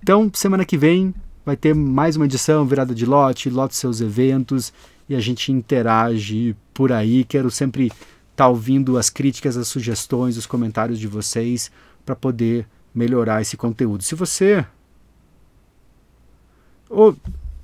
[0.02, 1.14] Então, semana que vem
[1.44, 4.72] vai ter mais uma edição, virada de lote, lote seus eventos
[5.08, 7.24] e a gente interage por aí.
[7.24, 7.96] Quero sempre estar
[8.36, 11.70] tá ouvindo as críticas, as sugestões, os comentários de vocês
[12.04, 14.02] para poder melhorar esse conteúdo.
[14.02, 14.64] Se você.
[16.88, 17.14] Oh,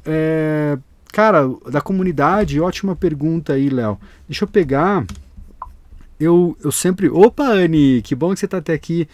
[0.04, 0.78] é...
[1.12, 3.98] Cara, da comunidade, ótima pergunta aí, Léo.
[4.26, 5.04] Deixa eu pegar
[6.22, 7.08] eu, eu sempre.
[7.08, 9.08] Opa, Anne, que bom que você está até aqui.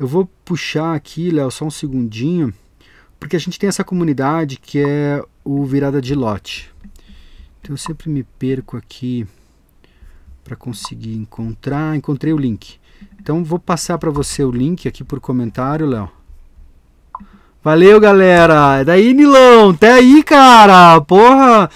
[0.00, 2.52] Eu vou puxar aqui, Léo, só um segundinho,
[3.18, 6.72] porque a gente tem essa comunidade que é o Virada de Lote.
[7.60, 9.26] Então eu sempre me perco aqui
[10.44, 11.96] para conseguir encontrar.
[11.96, 12.78] Encontrei o link.
[13.20, 16.17] Então vou passar para você o link aqui por comentário, Léo.
[17.62, 18.78] Valeu, galera.
[18.80, 19.70] É daí, Nilão.
[19.70, 21.00] Até aí, cara.
[21.00, 21.68] Porra.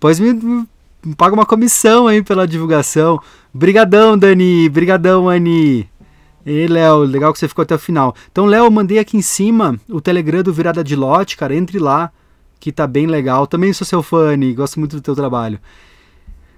[0.00, 3.20] Pois me, me paga uma comissão aí pela divulgação.
[3.52, 4.68] Brigadão, Dani.
[4.68, 5.88] Brigadão, Ani.
[6.44, 8.14] E Léo, legal que você ficou até o final.
[8.30, 11.54] Então, Léo, mandei aqui em cima o Telegram do Virada de Lote, cara.
[11.54, 12.10] Entre lá,
[12.58, 13.46] que tá bem legal.
[13.46, 14.54] Também sou seu fã, Ani.
[14.54, 15.58] Gosto muito do teu trabalho.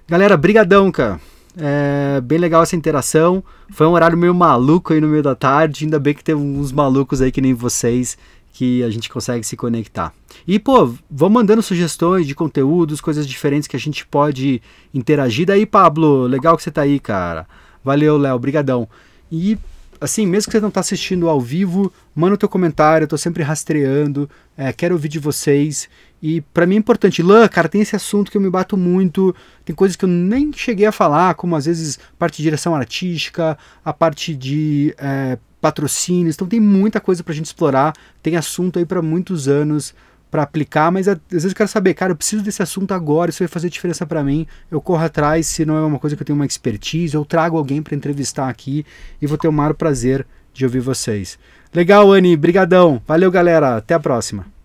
[0.07, 1.19] Galera, brigadão, cara.
[1.57, 3.43] É bem legal essa interação.
[3.71, 5.85] Foi um horário meio maluco aí no meio da tarde.
[5.85, 8.17] Ainda bem que teve uns malucos aí que nem vocês
[8.59, 10.13] que a gente consegue se conectar.
[10.45, 14.61] E, pô, vão mandando sugestões de conteúdos, coisas diferentes que a gente pode
[14.93, 15.47] interagir.
[15.47, 17.47] Daí, Pablo, legal que você tá aí, cara.
[17.81, 18.85] Valeu, Léo, brigadão.
[19.31, 19.57] E,
[20.01, 23.17] assim, mesmo que você não tá assistindo ao vivo, manda o teu comentário, eu tô
[23.17, 25.87] sempre rastreando, é, quero ouvir de vocês.
[26.21, 29.33] E para mim é importante, Lã, cara, tem esse assunto que eu me bato muito,
[29.63, 33.57] tem coisas que eu nem cheguei a falar, como às vezes parte de direção artística,
[33.85, 38.79] a parte de é, patrocínios, então tem muita coisa para a gente explorar, tem assunto
[38.79, 39.93] aí para muitos anos
[40.31, 43.39] para aplicar, mas às vezes eu quero saber, cara, eu preciso desse assunto agora, isso
[43.39, 46.25] vai fazer diferença para mim, eu corro atrás, se não é uma coisa que eu
[46.25, 48.85] tenho uma expertise, eu trago alguém para entrevistar aqui
[49.21, 51.39] e vou ter o maior prazer de ouvir vocês.
[51.73, 53.01] Legal, Anne, brigadão.
[53.07, 53.77] Valeu, galera.
[53.77, 54.58] Até a próxima.